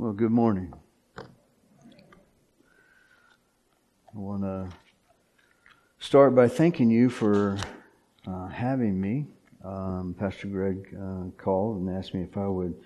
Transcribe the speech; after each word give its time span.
Well, 0.00 0.12
good 0.12 0.30
morning. 0.30 0.72
I 1.18 1.22
want 4.14 4.42
to 4.42 4.68
start 5.98 6.36
by 6.36 6.46
thanking 6.46 6.88
you 6.88 7.10
for 7.10 7.58
uh, 8.24 8.46
having 8.46 9.00
me. 9.00 9.26
Um, 9.64 10.14
Pastor 10.16 10.46
Greg 10.46 10.96
uh, 10.96 11.30
called 11.36 11.78
and 11.78 11.90
asked 11.90 12.14
me 12.14 12.22
if 12.22 12.36
I 12.36 12.46
would 12.46 12.76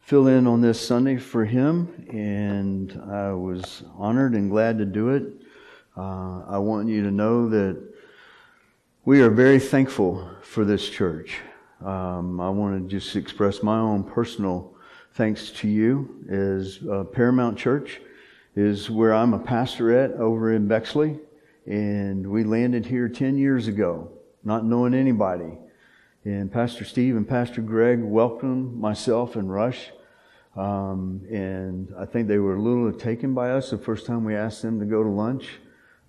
fill 0.00 0.28
in 0.28 0.46
on 0.46 0.62
this 0.62 0.80
Sunday 0.80 1.18
for 1.18 1.44
him, 1.44 2.06
and 2.10 3.02
I 3.06 3.32
was 3.32 3.82
honored 3.94 4.32
and 4.32 4.48
glad 4.48 4.78
to 4.78 4.86
do 4.86 5.10
it. 5.10 5.24
Uh, 5.94 6.42
I 6.48 6.56
want 6.56 6.88
you 6.88 7.02
to 7.02 7.10
know 7.10 7.50
that 7.50 7.78
we 9.04 9.20
are 9.20 9.28
very 9.28 9.60
thankful 9.60 10.26
for 10.40 10.64
this 10.64 10.88
church. 10.88 11.36
Um, 11.84 12.40
I 12.40 12.48
want 12.48 12.82
to 12.82 12.88
just 12.88 13.14
express 13.14 13.62
my 13.62 13.78
own 13.78 14.04
personal 14.04 14.75
thanks 15.16 15.48
to 15.48 15.66
you, 15.66 16.14
is 16.28 16.80
uh, 16.90 17.02
Paramount 17.04 17.56
Church 17.56 18.02
is 18.54 18.90
where 18.90 19.14
I'm 19.14 19.32
a 19.32 19.38
pastor 19.38 19.98
at 19.98 20.12
over 20.12 20.52
in 20.52 20.68
Bexley. 20.68 21.18
And 21.64 22.26
we 22.26 22.44
landed 22.44 22.84
here 22.84 23.08
10 23.08 23.38
years 23.38 23.66
ago, 23.66 24.10
not 24.44 24.66
knowing 24.66 24.92
anybody. 24.92 25.56
And 26.24 26.52
Pastor 26.52 26.84
Steve 26.84 27.16
and 27.16 27.26
Pastor 27.26 27.62
Greg 27.62 28.02
welcomed 28.02 28.78
myself 28.78 29.36
and 29.36 29.50
Rush. 29.50 29.88
Um, 30.54 31.22
and 31.30 31.94
I 31.98 32.04
think 32.04 32.28
they 32.28 32.38
were 32.38 32.56
a 32.56 32.60
little 32.60 32.92
taken 32.92 33.32
by 33.32 33.52
us 33.52 33.70
the 33.70 33.78
first 33.78 34.04
time 34.04 34.22
we 34.22 34.36
asked 34.36 34.60
them 34.60 34.78
to 34.80 34.84
go 34.84 35.02
to 35.02 35.08
lunch. 35.08 35.48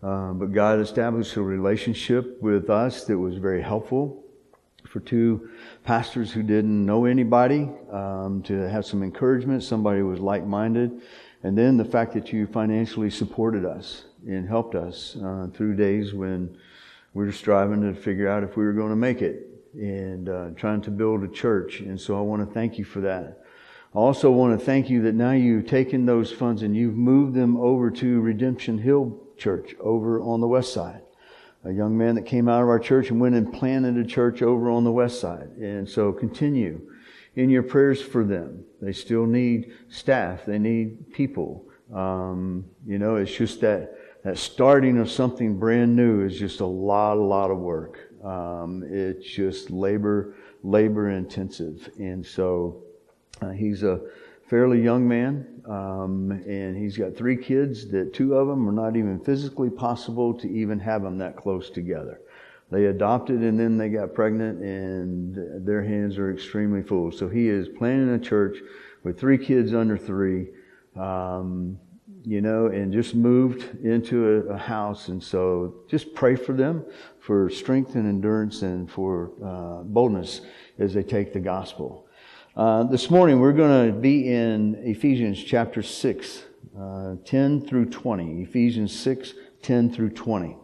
Uh, 0.04 0.34
but 0.34 0.52
God 0.52 0.80
established 0.80 1.38
a 1.38 1.42
relationship 1.42 2.42
with 2.42 2.70
us 2.70 3.06
that 3.06 3.18
was 3.18 3.38
very 3.38 3.62
helpful 3.62 4.27
for 4.98 5.06
two 5.06 5.50
pastors 5.84 6.32
who 6.32 6.42
didn't 6.42 6.84
know 6.84 7.06
anybody 7.06 7.70
um, 7.92 8.42
to 8.42 8.68
have 8.68 8.84
some 8.84 9.04
encouragement. 9.04 9.62
Somebody 9.62 10.00
who 10.00 10.08
was 10.08 10.20
like 10.20 10.44
minded. 10.44 11.02
And 11.44 11.56
then 11.56 11.78
the 11.78 11.86
fact 11.86 12.14
that 12.14 12.34
you 12.34 12.48
financially 12.48 13.12
supported 13.12 13.64
us 13.64 14.06
and 14.26 14.48
helped 14.48 14.74
us 14.74 15.16
uh, 15.24 15.50
through 15.54 15.76
days 15.76 16.16
when 16.16 16.58
we 17.14 17.26
were 17.26 17.32
striving 17.32 17.82
to 17.82 17.94
figure 17.94 18.28
out 18.28 18.44
if 18.44 18.58
we 18.58 18.66
were 18.66 18.74
going 18.74 18.90
to 18.90 18.96
make 18.96 19.22
it 19.22 19.48
and 19.76 20.30
uh, 20.30 20.50
trying 20.56 20.82
to 20.82 20.90
build 20.90 21.24
a 21.24 21.28
church. 21.28 21.82
And 21.82 22.02
so 22.02 22.18
I 22.18 22.22
want 22.22 22.48
to 22.48 22.52
thank 22.52 22.80
you 22.80 22.84
for 22.84 23.02
that. 23.02 23.44
I 23.94 24.00
also 24.00 24.32
want 24.32 24.60
to 24.60 24.66
thank 24.66 24.90
you 24.90 25.04
that 25.04 25.14
now 25.14 25.32
you've 25.32 25.68
taken 25.68 26.08
those 26.08 26.32
funds 26.32 26.64
and 26.64 26.76
you've 26.76 26.96
moved 26.96 27.36
them 27.36 27.56
over 27.58 27.92
to 27.92 28.20
Redemption 28.20 28.80
Hill 28.80 29.16
Church 29.38 29.76
over 29.80 30.20
on 30.20 30.42
the 30.42 30.48
west 30.48 30.74
side 30.74 31.02
a 31.64 31.72
young 31.72 31.98
man 31.98 32.16
that 32.16 32.26
came 32.26 32.48
out 32.48 32.62
of 32.62 32.70
our 32.70 32.80
church 32.80 33.10
and 33.10 33.20
went 33.20 33.36
and 33.36 33.52
planted 33.52 33.98
a 33.98 34.06
church 34.06 34.42
over 34.42 34.70
on 34.70 34.84
the 34.84 34.92
west 34.92 35.20
side. 35.20 35.50
And 35.58 35.88
so 35.88 36.12
continue 36.14 36.82
in 37.36 37.50
your 37.50 37.64
prayers 37.64 38.02
for 38.02 38.24
them. 38.24 38.64
They 38.82 38.94
still 38.94 39.26
need 39.26 39.74
staff. 39.90 40.46
They 40.46 40.60
need 40.60 41.12
people. 41.14 41.66
Um, 41.94 42.66
you 42.86 43.00
know, 43.00 43.16
it's 43.16 43.36
just 43.36 43.62
that, 43.62 43.96
that 44.24 44.38
starting 44.38 44.98
of 44.98 45.10
something 45.10 45.58
brand 45.58 45.96
new 45.96 46.26
is 46.26 46.38
just 46.38 46.60
a 46.60 46.66
lot, 46.66 47.18
a 47.18 47.22
lot 47.22 47.52
of 47.52 47.58
work. 47.58 48.00
Um, 48.24 48.84
it's 48.90 49.26
just 49.26 49.70
labor, 49.70 50.36
labor 50.64 51.12
intensive. 51.12 51.90
And 51.98 52.26
so 52.26 52.84
uh, 53.42 53.52
he's 53.52 53.84
a 53.84 54.02
fairly 54.48 54.82
young 54.82 55.08
man, 55.08 55.62
um, 55.68 56.32
and 56.32 56.78
he's 56.78 56.98
got 56.98 57.16
three 57.16 57.36
kids 57.36 57.88
that 57.92 58.14
two 58.14 58.36
of 58.36 58.48
them 58.48 58.68
are 58.68 58.72
not 58.72 58.96
even 58.96 59.20
physically 59.20 59.70
possible 59.70 60.34
to 60.34 60.48
even 60.50 60.80
have 60.80 61.04
them 61.04 61.18
that 61.18 61.36
close 61.36 61.70
together. 61.70 62.22
They 62.72 62.86
adopted 62.86 63.42
and 63.42 63.60
then 63.60 63.78
they 63.78 63.90
got 63.90 64.14
pregnant, 64.14 64.62
and 64.62 65.66
their 65.66 65.84
hands 65.84 66.18
are 66.18 66.32
extremely 66.32 66.82
full. 66.82 67.12
So 67.12 67.30
he 67.30 67.48
is 67.48 67.68
planning 67.70 68.10
a 68.10 68.20
church 68.20 68.58
with 69.04 69.20
three 69.20 69.38
kids 69.38 69.74
under 69.74 69.98
three, 69.98 70.48
um, 70.96 71.80
you 72.24 72.42
know, 72.42 72.68
and 72.68 72.92
just 72.92 73.16
moved 73.16 73.86
into 73.86 74.48
a, 74.50 74.54
a, 74.54 74.58
house. 74.58 75.08
And 75.08 75.24
so 75.24 75.76
just 75.88 76.14
pray 76.14 76.36
for 76.36 76.52
them 76.52 76.86
for 77.20 77.50
strength 77.50 77.96
and 77.96 78.06
endurance 78.06 78.64
and 78.64 78.90
for 78.92 79.32
uh, 79.44 79.84
boldness 79.84 80.42
as 80.78 80.94
they 80.94 81.04
take 81.04 81.32
the 81.32 81.40
gospel. 81.40 82.07
Uh, 82.58 82.82
this 82.82 83.12
morning 83.12 83.40
we're 83.40 83.54
going 83.54 83.86
to 83.86 83.94
be 83.96 84.34
in 84.34 84.74
Ephesians 84.82 85.44
chapter 85.44 85.84
6, 85.84 86.44
uh, 86.76 87.14
10 87.24 87.62
through 87.62 87.86
20. 87.86 88.42
Ephesians 88.42 89.00
6, 89.00 89.36
10 89.62 89.94
through 89.94 90.10
20. 90.10 90.58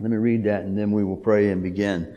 Let 0.00 0.10
me 0.10 0.18
read 0.18 0.44
that 0.44 0.64
and 0.64 0.76
then 0.76 0.90
we 0.90 1.04
will 1.04 1.16
pray 1.16 1.48
and 1.48 1.62
begin. 1.62 2.14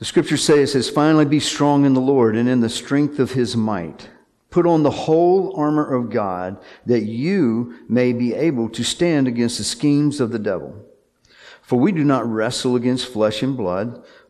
The 0.00 0.04
scripture 0.04 0.36
say, 0.36 0.62
it 0.62 0.66
says, 0.66 0.90
Finally 0.90 1.26
be 1.26 1.38
strong 1.38 1.84
in 1.84 1.94
the 1.94 2.00
Lord 2.00 2.34
and 2.34 2.48
in 2.48 2.58
the 2.58 2.68
strength 2.68 3.20
of 3.20 3.30
his 3.30 3.56
might. 3.56 4.10
Put 4.50 4.66
on 4.66 4.82
the 4.82 4.90
whole 4.90 5.54
armor 5.54 5.94
of 5.94 6.10
God 6.10 6.60
that 6.86 7.04
you 7.04 7.78
may 7.88 8.12
be 8.12 8.34
able 8.34 8.70
to 8.70 8.82
stand 8.82 9.28
against 9.28 9.58
the 9.58 9.64
schemes 9.64 10.18
of 10.18 10.32
the 10.32 10.40
devil. 10.40 10.84
For 11.62 11.78
we 11.78 11.92
do 11.92 12.02
not 12.02 12.26
wrestle 12.26 12.74
against 12.74 13.06
flesh 13.06 13.40
and 13.40 13.56
blood, 13.56 14.04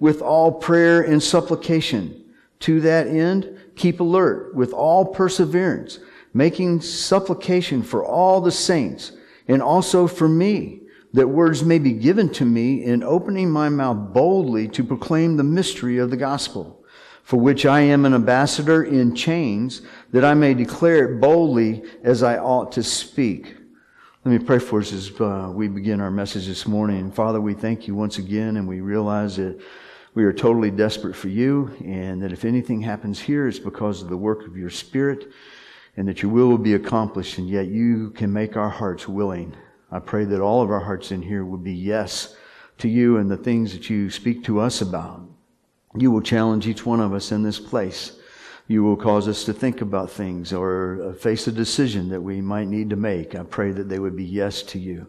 with 0.00 0.20
all 0.20 0.50
prayer 0.50 1.02
and 1.02 1.22
supplication. 1.22 2.24
To 2.60 2.80
that 2.80 3.06
end, 3.06 3.58
keep 3.76 4.00
alert 4.00 4.54
with 4.54 4.72
all 4.72 5.04
perseverance, 5.04 6.00
making 6.34 6.80
supplication 6.80 7.82
for 7.82 8.04
all 8.04 8.40
the 8.40 8.50
saints 8.50 9.12
and 9.50 9.60
also 9.60 10.06
for 10.06 10.28
me, 10.28 10.80
that 11.12 11.26
words 11.26 11.64
may 11.64 11.80
be 11.80 11.92
given 11.92 12.28
to 12.28 12.44
me 12.44 12.84
in 12.84 13.02
opening 13.02 13.50
my 13.50 13.68
mouth 13.68 14.12
boldly 14.12 14.68
to 14.68 14.84
proclaim 14.84 15.36
the 15.36 15.42
mystery 15.42 15.98
of 15.98 16.08
the 16.08 16.16
gospel, 16.16 16.84
for 17.24 17.36
which 17.36 17.66
I 17.66 17.80
am 17.80 18.04
an 18.04 18.14
ambassador 18.14 18.84
in 18.84 19.16
chains, 19.16 19.82
that 20.12 20.24
I 20.24 20.34
may 20.34 20.54
declare 20.54 21.16
it 21.16 21.20
boldly 21.20 21.82
as 22.04 22.22
I 22.22 22.38
ought 22.38 22.70
to 22.72 22.84
speak. 22.84 23.56
Let 24.24 24.30
me 24.30 24.38
pray 24.38 24.60
for 24.60 24.78
us 24.78 24.92
as 24.92 25.20
uh, 25.20 25.50
we 25.52 25.66
begin 25.66 26.00
our 26.00 26.12
message 26.12 26.46
this 26.46 26.68
morning. 26.68 27.10
Father, 27.10 27.40
we 27.40 27.54
thank 27.54 27.88
you 27.88 27.96
once 27.96 28.18
again, 28.18 28.56
and 28.56 28.68
we 28.68 28.80
realize 28.80 29.34
that 29.36 29.60
we 30.14 30.24
are 30.24 30.32
totally 30.32 30.70
desperate 30.70 31.14
for 31.14 31.28
you, 31.28 31.70
and 31.84 32.20
that 32.22 32.32
if 32.32 32.44
anything 32.44 32.80
happens 32.80 33.20
here, 33.20 33.46
it's 33.46 33.58
because 33.58 34.02
of 34.02 34.08
the 34.08 34.16
work 34.16 34.46
of 34.46 34.56
your 34.56 34.70
Spirit, 34.70 35.30
and 35.96 36.08
that 36.08 36.22
your 36.22 36.32
will 36.32 36.48
will 36.48 36.58
be 36.58 36.74
accomplished, 36.74 37.38
and 37.38 37.48
yet 37.48 37.68
you 37.68 38.10
can 38.10 38.32
make 38.32 38.56
our 38.56 38.68
hearts 38.68 39.06
willing. 39.06 39.54
I 39.92 39.98
pray 39.98 40.24
that 40.24 40.40
all 40.40 40.62
of 40.62 40.70
our 40.70 40.80
hearts 40.80 41.12
in 41.12 41.22
here 41.22 41.44
would 41.44 41.62
be 41.62 41.74
yes 41.74 42.36
to 42.78 42.88
you 42.88 43.18
and 43.18 43.30
the 43.30 43.36
things 43.36 43.72
that 43.72 43.90
you 43.90 44.10
speak 44.10 44.42
to 44.44 44.60
us 44.60 44.80
about. 44.80 45.22
You 45.96 46.10
will 46.10 46.22
challenge 46.22 46.66
each 46.66 46.86
one 46.86 47.00
of 47.00 47.12
us 47.12 47.32
in 47.32 47.42
this 47.42 47.58
place. 47.58 48.16
You 48.68 48.84
will 48.84 48.96
cause 48.96 49.26
us 49.26 49.44
to 49.44 49.52
think 49.52 49.80
about 49.80 50.10
things 50.10 50.52
or 50.52 51.14
face 51.20 51.48
a 51.48 51.52
decision 51.52 52.08
that 52.10 52.22
we 52.22 52.40
might 52.40 52.68
need 52.68 52.90
to 52.90 52.96
make. 52.96 53.34
I 53.34 53.42
pray 53.42 53.72
that 53.72 53.88
they 53.88 53.98
would 53.98 54.16
be 54.16 54.24
yes 54.24 54.62
to 54.62 54.78
you. 54.78 55.08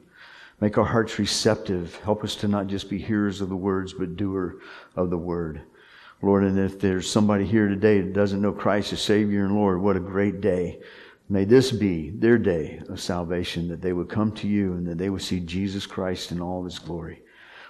Make 0.61 0.77
our 0.77 0.85
hearts 0.85 1.17
receptive. 1.17 1.95
Help 2.03 2.23
us 2.23 2.35
to 2.35 2.47
not 2.47 2.67
just 2.67 2.87
be 2.87 2.99
hearers 2.99 3.41
of 3.41 3.49
the 3.49 3.55
words, 3.55 3.93
but 3.93 4.15
doer 4.15 4.59
of 4.95 5.09
the 5.09 5.17
word. 5.17 5.63
Lord, 6.21 6.43
and 6.43 6.59
if 6.59 6.79
there's 6.79 7.09
somebody 7.09 7.45
here 7.45 7.67
today 7.67 7.99
that 7.99 8.13
doesn't 8.13 8.41
know 8.41 8.51
Christ 8.51 8.93
as 8.93 9.01
Savior 9.01 9.43
and 9.43 9.55
Lord, 9.55 9.81
what 9.81 9.97
a 9.97 9.99
great 9.99 10.39
day. 10.39 10.79
May 11.29 11.45
this 11.45 11.71
be 11.71 12.11
their 12.11 12.37
day 12.37 12.79
of 12.89 13.01
salvation, 13.01 13.67
that 13.69 13.81
they 13.81 13.93
would 13.93 14.07
come 14.09 14.31
to 14.33 14.47
you 14.47 14.73
and 14.73 14.85
that 14.85 14.99
they 14.99 15.09
would 15.09 15.23
see 15.23 15.39
Jesus 15.39 15.87
Christ 15.87 16.31
in 16.31 16.39
all 16.39 16.59
of 16.59 16.65
his 16.65 16.77
glory. 16.77 17.23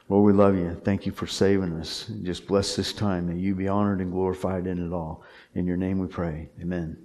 Lord, 0.10 0.26
we 0.26 0.34
love 0.34 0.58
you. 0.58 0.76
Thank 0.84 1.06
you 1.06 1.14
for 1.14 1.28
saving 1.28 1.80
us. 1.80 2.12
Just 2.24 2.46
bless 2.46 2.76
this 2.76 2.92
time. 2.92 3.30
May 3.30 3.40
you 3.40 3.56
be 3.56 3.70
honored 3.70 4.02
and 4.02 4.12
glorified 4.12 4.68
in 4.68 4.86
it 4.86 4.92
all. 4.92 5.24
In 5.56 5.66
your 5.66 5.78
name 5.78 6.00
we 6.00 6.08
pray. 6.08 6.50
Amen. 6.60 6.98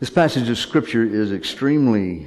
This 0.00 0.10
passage 0.10 0.50
of 0.50 0.58
scripture 0.58 1.04
is 1.04 1.32
extremely 1.32 2.26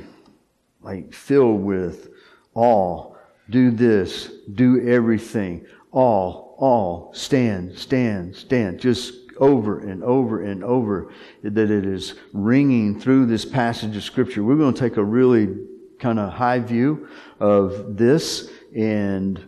like 0.81 1.13
filled 1.13 1.61
with 1.61 2.09
all, 2.53 3.17
do 3.49 3.71
this, 3.71 4.31
do 4.53 4.87
everything, 4.87 5.65
all, 5.91 6.55
all, 6.57 7.11
stand, 7.13 7.77
stand, 7.77 8.35
stand. 8.35 8.79
Just 8.79 9.13
over 9.37 9.79
and 9.79 10.03
over 10.03 10.43
and 10.43 10.63
over 10.63 11.11
that 11.43 11.71
it 11.71 11.85
is 11.85 12.15
ringing 12.33 12.99
through 12.99 13.25
this 13.25 13.43
passage 13.45 13.95
of 13.95 14.03
Scripture. 14.03 14.43
We're 14.43 14.57
going 14.57 14.73
to 14.73 14.79
take 14.79 14.97
a 14.97 15.03
really 15.03 15.55
kind 15.99 16.19
of 16.19 16.31
high 16.31 16.59
view 16.59 17.07
of 17.39 17.97
this 17.97 18.49
and 18.75 19.43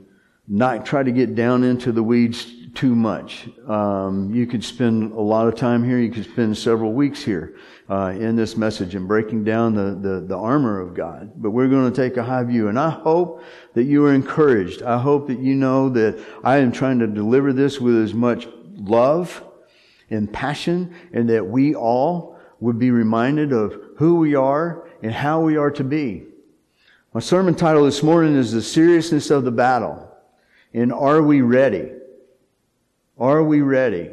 not 0.47 0.86
try 0.86 1.03
to 1.03 1.12
get 1.12 1.36
down 1.36 1.63
into 1.63 1.91
the 1.91 2.03
weeds 2.03 2.62
too 2.73 2.95
much. 2.95 3.47
Um, 3.67 4.33
you 4.33 4.47
could 4.47 4.63
spend 4.63 5.13
a 5.13 5.21
lot 5.21 5.47
of 5.47 5.55
time 5.55 5.83
here. 5.83 5.99
You 5.99 6.11
could 6.11 6.25
spend 6.25 6.57
several 6.57 6.91
weeks 6.93 7.23
here 7.23 7.55
uh, 7.89 8.13
in 8.17 8.35
this 8.35 8.57
message 8.57 8.95
and 8.95 9.07
breaking 9.07 9.43
down 9.43 9.75
the, 9.75 9.95
the, 9.95 10.21
the 10.21 10.37
armor 10.37 10.79
of 10.79 10.93
God. 10.93 11.31
But 11.35 11.51
we're 11.51 11.67
going 11.67 11.91
to 11.91 11.95
take 11.95 12.17
a 12.17 12.23
high 12.23 12.43
view. 12.43 12.69
And 12.69 12.79
I 12.79 12.89
hope 12.89 13.43
that 13.73 13.83
you 13.83 14.05
are 14.05 14.13
encouraged. 14.13 14.81
I 14.81 14.97
hope 14.97 15.27
that 15.27 15.39
you 15.39 15.53
know 15.53 15.89
that 15.89 16.23
I 16.43 16.57
am 16.57 16.71
trying 16.71 16.99
to 16.99 17.07
deliver 17.07 17.53
this 17.53 17.79
with 17.79 17.95
as 18.01 18.13
much 18.13 18.47
love 18.75 19.43
and 20.09 20.31
passion 20.31 20.95
and 21.13 21.29
that 21.29 21.45
we 21.45 21.75
all 21.75 22.39
would 22.59 22.79
be 22.79 22.91
reminded 22.91 23.51
of 23.53 23.79
who 23.97 24.15
we 24.15 24.35
are 24.35 24.89
and 25.03 25.11
how 25.11 25.41
we 25.41 25.57
are 25.57 25.71
to 25.71 25.83
be. 25.83 26.25
My 27.13 27.19
sermon 27.19 27.53
title 27.53 27.85
this 27.85 28.01
morning 28.01 28.35
is 28.35 28.51
The 28.51 28.61
Seriousness 28.61 29.29
of 29.29 29.43
the 29.43 29.51
Battle. 29.51 30.09
And 30.73 30.91
are 30.91 31.21
we 31.21 31.41
ready? 31.41 31.91
Are 33.23 33.41
we 33.41 33.61
ready? 33.61 34.11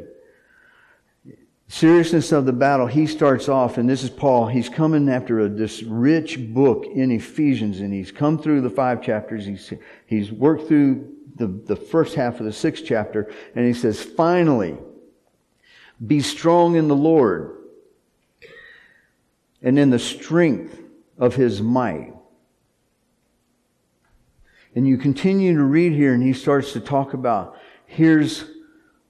Seriousness 1.67 2.31
of 2.31 2.45
the 2.45 2.53
battle, 2.53 2.87
he 2.87 3.05
starts 3.05 3.49
off, 3.49 3.77
and 3.77 3.89
this 3.89 4.03
is 4.03 4.09
Paul. 4.09 4.47
He's 4.47 4.69
coming 4.69 5.09
after 5.09 5.41
a, 5.41 5.49
this 5.49 5.83
rich 5.83 6.53
book 6.53 6.85
in 6.85 7.11
Ephesians, 7.11 7.81
and 7.81 7.93
he's 7.93 8.09
come 8.09 8.37
through 8.37 8.61
the 8.61 8.69
five 8.69 9.01
chapters. 9.01 9.45
He's, 9.45 9.73
he's 10.05 10.31
worked 10.31 10.69
through 10.69 11.13
the, 11.35 11.47
the 11.47 11.75
first 11.75 12.15
half 12.15 12.39
of 12.39 12.45
the 12.45 12.53
sixth 12.53 12.85
chapter, 12.85 13.29
and 13.53 13.67
he 13.67 13.73
says, 13.73 14.01
finally, 14.01 14.77
be 16.07 16.21
strong 16.21 16.77
in 16.77 16.87
the 16.87 16.95
Lord 16.95 17.57
and 19.61 19.77
in 19.77 19.89
the 19.89 19.99
strength 19.99 20.79
of 21.17 21.35
his 21.35 21.61
might. 21.61 22.13
And 24.73 24.87
you 24.87 24.97
continue 24.97 25.53
to 25.57 25.63
read 25.63 25.91
here, 25.91 26.13
and 26.13 26.23
he 26.23 26.31
starts 26.31 26.71
to 26.71 26.79
talk 26.79 27.13
about 27.13 27.57
here's 27.85 28.45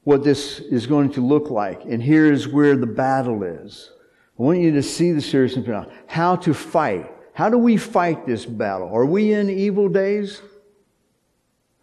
what 0.04 0.24
this 0.24 0.60
is 0.60 0.88
going 0.88 1.12
to 1.12 1.26
look 1.26 1.50
like. 1.50 1.86
And 1.86 2.02
here 2.02 2.32
is 2.32 2.48
where 2.48 2.76
the 2.76 2.88
battle 2.88 3.44
is. 3.44 3.92
I 4.40 4.44
want 4.44 4.60
you 4.60 4.72
to 4.72 4.84
see 4.84 5.12
the 5.12 5.22
seriousness 5.22 5.68
of 5.68 5.92
how 6.08 6.36
to 6.38 6.54
fight. 6.54 7.12
How 7.34 7.50
do 7.50 7.58
we 7.58 7.78
fight 7.78 8.26
this 8.26 8.46
battle? 8.46 8.90
Are 8.94 9.06
we 9.06 9.34
in 9.34 9.50
evil 9.50 9.90
days? 9.90 10.42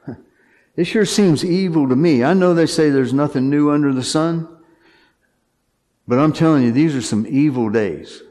It 0.76 0.84
sure 0.84 1.04
seems 1.04 1.44
evil 1.44 1.88
to 1.88 1.96
me. 1.96 2.22
I 2.22 2.34
know 2.34 2.54
they 2.54 2.66
say 2.66 2.90
there's 2.90 3.12
nothing 3.12 3.50
new 3.50 3.72
under 3.72 3.92
the 3.92 4.04
sun, 4.04 4.46
but 6.06 6.20
I'm 6.20 6.32
telling 6.32 6.62
you, 6.62 6.70
these 6.70 6.94
are 6.94 7.02
some 7.02 7.26
evil 7.28 7.68
days. 7.68 8.22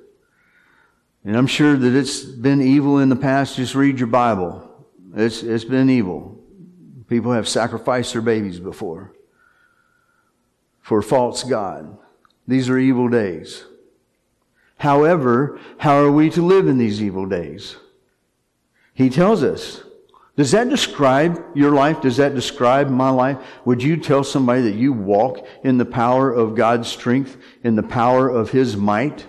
And 1.26 1.36
I'm 1.36 1.48
sure 1.48 1.76
that 1.76 1.94
it's 1.94 2.24
been 2.24 2.62
evil 2.62 3.00
in 3.00 3.10
the 3.10 3.18
past. 3.18 3.58
Just 3.58 3.76
read 3.76 4.00
your 4.00 4.08
Bible. 4.08 4.88
It's, 5.14 5.44
it's 5.44 5.66
been 5.66 5.90
evil. 5.90 6.42
People 7.10 7.34
have 7.34 7.50
sacrificed 7.50 8.14
their 8.14 8.22
babies 8.22 8.62
before 8.62 9.12
for 10.88 11.00
a 11.00 11.04
false 11.04 11.44
God. 11.44 11.98
These 12.48 12.70
are 12.70 12.78
evil 12.78 13.10
days. 13.10 13.66
However, 14.78 15.60
how 15.80 15.98
are 15.98 16.12
we 16.14 16.30
to 16.30 16.42
live 16.42 16.70
in 16.70 16.78
these 16.78 17.04
evil 17.04 17.26
days? 17.26 17.76
He 18.94 19.10
tells 19.10 19.44
us. 19.44 19.84
Does 20.38 20.52
that 20.52 20.70
describe 20.70 21.44
your 21.54 21.72
life? 21.72 22.00
Does 22.00 22.16
that 22.18 22.36
describe 22.36 22.90
my 22.90 23.10
life? 23.10 23.38
Would 23.66 23.84
you 23.84 23.98
tell 23.98 24.24
somebody 24.24 24.62
that 24.62 24.76
you 24.76 24.94
walk 24.94 25.46
in 25.62 25.78
the 25.78 25.84
power 25.84 26.32
of 26.32 26.56
God's 26.56 26.88
strength, 26.88 27.36
in 27.66 27.76
the 27.76 27.84
power 27.84 28.30
of 28.30 28.52
His 28.52 28.78
might? 28.78 29.28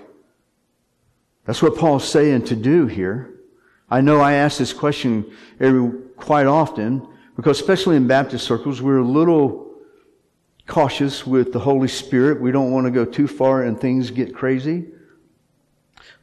That's 1.45 1.61
what 1.61 1.77
Paul's 1.77 2.09
saying 2.09 2.45
to 2.45 2.55
do 2.55 2.87
here. 2.87 3.35
I 3.91 4.01
know 4.01 4.21
I 4.21 4.35
ask 4.35 4.59
this 4.59 4.73
question 4.73 5.37
every, 5.59 5.91
quite 6.15 6.47
often 6.47 7.05
because 7.35 7.59
especially 7.59 7.97
in 7.97 8.07
Baptist 8.07 8.47
circles, 8.47 8.81
we're 8.81 8.99
a 8.99 9.05
little 9.05 9.68
cautious 10.69 11.27
with 11.27 11.53
the 11.53 11.59
Holy 11.59 11.89
Spirit. 11.89 12.41
We 12.41 12.53
don't 12.53 12.71
want 12.71 12.87
to 12.87 12.93
go 12.93 13.05
too 13.05 13.27
far 13.27 13.65
and 13.65 13.81
things 13.81 14.13
get 14.13 14.35
crazy. 14.35 14.87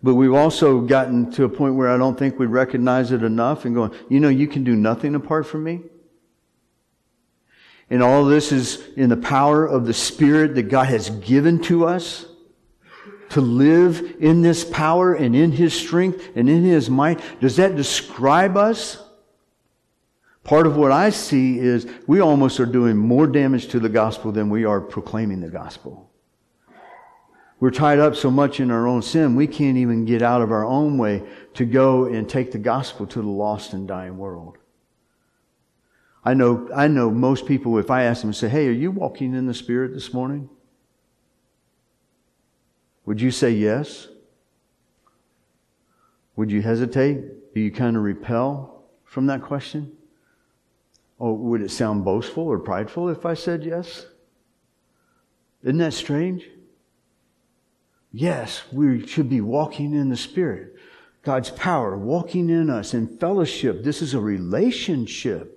But 0.02 0.16
we've 0.16 0.34
also 0.34 0.82
gotten 0.82 1.32
to 1.32 1.44
a 1.46 1.50
point 1.50 1.76
where 1.76 1.90
I 1.90 1.98
don't 1.98 2.18
think 2.18 2.40
we 2.40 2.46
recognize 2.46 3.12
it 3.12 3.24
enough 3.24 3.66
and 3.66 3.74
going, 3.74 3.92
you 4.08 4.20
know, 4.20 4.30
you 4.30 4.48
can 4.48 4.64
do 4.64 4.76
nothing 4.76 5.16
apart 5.16 5.48
from 5.48 5.64
me. 5.64 5.82
And 7.90 8.02
all 8.02 8.26
this 8.26 8.52
is 8.52 8.88
in 8.96 9.10
the 9.10 9.18
power 9.18 9.66
of 9.66 9.86
the 9.86 9.94
Spirit 9.94 10.56
that 10.56 10.70
God 10.70 10.88
has 10.88 11.10
given 11.10 11.62
to 11.64 11.86
us 11.86 12.26
to 13.30 13.42
live 13.42 14.16
in 14.20 14.42
this 14.42 14.64
power 14.64 15.14
and 15.14 15.36
in 15.36 15.52
His 15.52 15.74
strength 15.74 16.30
and 16.36 16.50
in 16.50 16.64
His 16.64 16.90
might. 16.90 17.20
Does 17.42 17.58
that 17.58 17.76
describe 17.76 18.58
us? 18.58 19.05
Part 20.46 20.68
of 20.68 20.78
what 20.78 20.92
I 20.92 21.10
see 21.10 21.58
is 21.58 21.88
we 22.06 22.22
almost 22.22 22.60
are 22.60 22.68
doing 22.68 22.96
more 22.96 23.26
damage 23.26 23.68
to 23.70 23.80
the 23.80 23.90
gospel 23.90 24.32
than 24.32 24.48
we 24.48 24.64
are 24.64 24.80
proclaiming 24.80 25.42
the 25.42 25.50
gospel. 25.50 26.12
We're 27.60 27.72
tied 27.72 27.98
up 27.98 28.16
so 28.16 28.30
much 28.30 28.60
in 28.60 28.70
our 28.70 28.88
own 28.88 29.02
sin, 29.02 29.36
we 29.36 29.48
can't 29.48 29.78
even 29.78 30.06
get 30.06 30.22
out 30.22 30.44
of 30.44 30.52
our 30.52 30.64
own 30.64 31.00
way 31.00 31.24
to 31.56 31.66
go 31.66 32.06
and 32.06 32.30
take 32.30 32.52
the 32.52 32.60
gospel 32.60 33.08
to 33.08 33.22
the 33.22 33.28
lost 33.28 33.74
and 33.74 33.88
dying 33.88 34.20
world. 34.20 34.60
I 36.24 36.36
know, 36.36 36.70
I 36.76 36.88
know 36.90 37.10
most 37.10 37.48
people, 37.48 37.80
if 37.80 37.90
I 37.90 38.04
ask 38.04 38.22
them, 38.22 38.34
say, 38.34 38.48
Hey, 38.48 38.68
are 38.68 38.72
you 38.72 38.92
walking 38.92 39.34
in 39.34 39.48
the 39.48 39.54
Spirit 39.54 39.94
this 39.94 40.14
morning? 40.14 40.50
Would 43.06 43.20
you 43.20 43.32
say 43.32 43.52
yes? 43.52 44.10
Would 46.36 46.52
you 46.52 46.62
hesitate? 46.62 47.54
Do 47.56 47.62
you 47.62 47.72
kind 47.72 47.98
of 47.98 48.04
repel 48.04 48.84
from 49.06 49.26
that 49.28 49.42
question? 49.42 49.92
Oh, 51.20 51.34
would 51.34 51.62
it 51.62 51.72
sound 51.72 52.04
boastful 52.04 52.44
or 52.44 52.60
prideful 52.60 53.10
if 53.10 53.26
I 53.26 53.34
said 53.34 53.64
yes? 53.64 54.06
Isn't 55.64 55.78
that 55.78 55.94
strange? 55.94 56.46
Yes, 58.12 58.64
we 58.72 59.06
should 59.08 59.30
be 59.30 59.42
walking 59.42 59.94
in 59.94 60.10
the 60.10 60.18
Spirit. 60.18 60.76
God's 61.24 61.50
power 61.50 61.98
walking 61.98 62.50
in 62.50 62.70
us 62.70 62.94
in 62.94 63.18
fellowship. 63.18 63.84
This 63.84 64.02
is 64.02 64.14
a 64.14 64.20
relationship 64.20 65.52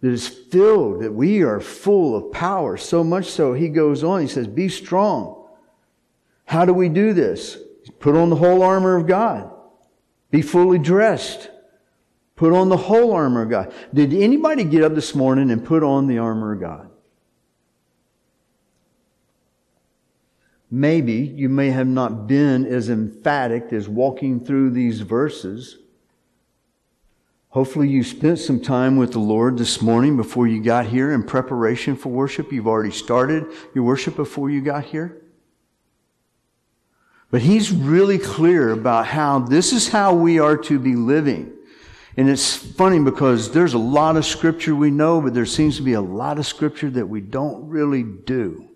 that 0.00 0.10
is 0.10 0.28
filled, 0.28 1.02
that 1.02 1.12
we 1.12 1.42
are 1.42 1.60
full 1.60 2.16
of 2.16 2.32
power. 2.32 2.76
So 2.76 3.02
much 3.02 3.26
so, 3.26 3.54
he 3.54 3.68
goes 3.68 4.04
on, 4.04 4.20
he 4.20 4.28
says, 4.28 4.46
Be 4.46 4.68
strong. 4.68 5.48
How 6.44 6.64
do 6.64 6.72
we 6.72 6.88
do 6.88 7.12
this? 7.12 7.58
Put 7.98 8.16
on 8.16 8.30
the 8.30 8.36
whole 8.36 8.62
armor 8.62 8.96
of 8.96 9.06
God. 9.06 9.50
Be 10.30 10.42
fully 10.42 10.78
dressed. 10.78 11.50
Put 12.40 12.54
on 12.54 12.70
the 12.70 12.76
whole 12.78 13.12
armor 13.12 13.42
of 13.42 13.50
God. 13.50 13.70
Did 13.92 14.14
anybody 14.14 14.64
get 14.64 14.82
up 14.82 14.94
this 14.94 15.14
morning 15.14 15.50
and 15.50 15.62
put 15.62 15.82
on 15.82 16.06
the 16.06 16.16
armor 16.16 16.54
of 16.54 16.60
God? 16.60 16.88
Maybe 20.70 21.16
you 21.16 21.50
may 21.50 21.68
have 21.68 21.86
not 21.86 22.26
been 22.26 22.64
as 22.64 22.88
emphatic 22.88 23.74
as 23.74 23.90
walking 23.90 24.42
through 24.42 24.70
these 24.70 25.02
verses. 25.02 25.80
Hopefully, 27.50 27.90
you 27.90 28.02
spent 28.02 28.38
some 28.38 28.62
time 28.62 28.96
with 28.96 29.12
the 29.12 29.18
Lord 29.18 29.58
this 29.58 29.82
morning 29.82 30.16
before 30.16 30.46
you 30.46 30.62
got 30.62 30.86
here 30.86 31.12
in 31.12 31.22
preparation 31.22 31.94
for 31.94 32.08
worship. 32.08 32.50
You've 32.50 32.66
already 32.66 32.90
started 32.90 33.48
your 33.74 33.84
worship 33.84 34.16
before 34.16 34.48
you 34.48 34.62
got 34.62 34.84
here. 34.84 35.20
But 37.30 37.42
He's 37.42 37.70
really 37.70 38.16
clear 38.16 38.70
about 38.70 39.08
how 39.08 39.40
this 39.40 39.74
is 39.74 39.88
how 39.88 40.14
we 40.14 40.38
are 40.38 40.56
to 40.56 40.78
be 40.78 40.96
living. 40.96 41.58
And 42.20 42.28
it's 42.28 42.54
funny 42.54 43.00
because 43.00 43.50
there's 43.50 43.72
a 43.72 43.78
lot 43.78 44.18
of 44.18 44.26
scripture 44.26 44.76
we 44.76 44.90
know, 44.90 45.22
but 45.22 45.32
there 45.32 45.46
seems 45.46 45.78
to 45.78 45.82
be 45.82 45.94
a 45.94 46.02
lot 46.02 46.38
of 46.38 46.44
scripture 46.44 46.90
that 46.90 47.06
we 47.06 47.22
don't 47.22 47.66
really 47.66 48.02
do. 48.02 48.68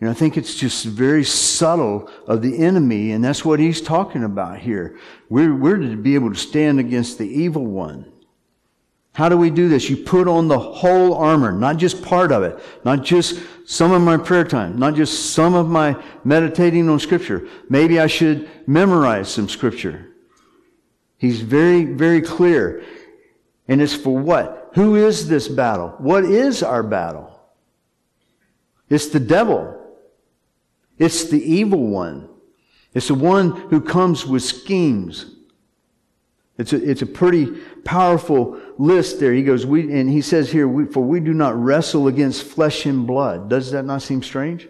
And 0.00 0.10
I 0.10 0.12
think 0.12 0.36
it's 0.36 0.56
just 0.56 0.84
very 0.84 1.22
subtle 1.22 2.10
of 2.26 2.42
the 2.42 2.58
enemy, 2.58 3.12
and 3.12 3.24
that's 3.24 3.44
what 3.44 3.60
he's 3.60 3.80
talking 3.80 4.24
about 4.24 4.58
here. 4.58 4.98
We're, 5.28 5.54
we're 5.54 5.76
to 5.76 5.96
be 5.96 6.16
able 6.16 6.32
to 6.32 6.36
stand 6.36 6.80
against 6.80 7.18
the 7.18 7.28
evil 7.28 7.64
one. 7.64 8.10
How 9.12 9.28
do 9.28 9.36
we 9.36 9.50
do 9.50 9.68
this? 9.68 9.88
You 9.88 9.98
put 9.98 10.26
on 10.26 10.48
the 10.48 10.58
whole 10.58 11.14
armor, 11.14 11.52
not 11.52 11.76
just 11.76 12.02
part 12.02 12.32
of 12.32 12.42
it, 12.42 12.58
not 12.84 13.04
just 13.04 13.40
some 13.64 13.92
of 13.92 14.02
my 14.02 14.16
prayer 14.16 14.42
time, 14.42 14.76
not 14.76 14.96
just 14.96 15.30
some 15.34 15.54
of 15.54 15.68
my 15.68 16.02
meditating 16.24 16.88
on 16.88 16.98
scripture. 16.98 17.46
Maybe 17.68 18.00
I 18.00 18.08
should 18.08 18.50
memorize 18.66 19.28
some 19.28 19.48
scripture. 19.48 20.05
He's 21.18 21.40
very, 21.40 21.84
very 21.84 22.20
clear. 22.22 22.84
And 23.68 23.80
it's 23.80 23.94
for 23.94 24.16
what? 24.16 24.70
Who 24.74 24.96
is 24.96 25.28
this 25.28 25.48
battle? 25.48 25.94
What 25.98 26.24
is 26.24 26.62
our 26.62 26.82
battle? 26.82 27.40
It's 28.88 29.08
the 29.08 29.20
devil. 29.20 29.74
It's 30.98 31.24
the 31.24 31.42
evil 31.42 31.86
one. 31.88 32.28
It's 32.94 33.08
the 33.08 33.14
one 33.14 33.50
who 33.70 33.80
comes 33.80 34.26
with 34.26 34.42
schemes 34.42 35.26
It's 36.58 36.72
a, 36.72 36.90
it's 36.90 37.02
a 37.02 37.06
pretty 37.06 37.46
powerful 37.84 38.60
list 38.78 39.20
there. 39.20 39.32
He 39.32 39.42
goes, 39.42 39.66
we, 39.66 39.92
and 39.92 40.08
he 40.08 40.22
says 40.22 40.50
here, 40.50 40.66
we, 40.68 40.86
for 40.86 41.02
we 41.02 41.20
do 41.20 41.34
not 41.34 41.54
wrestle 41.56 42.08
against 42.08 42.44
flesh 42.44 42.86
and 42.86 43.06
blood. 43.06 43.50
Does 43.50 43.70
that 43.72 43.84
not 43.84 44.02
seem 44.02 44.22
strange? 44.22 44.68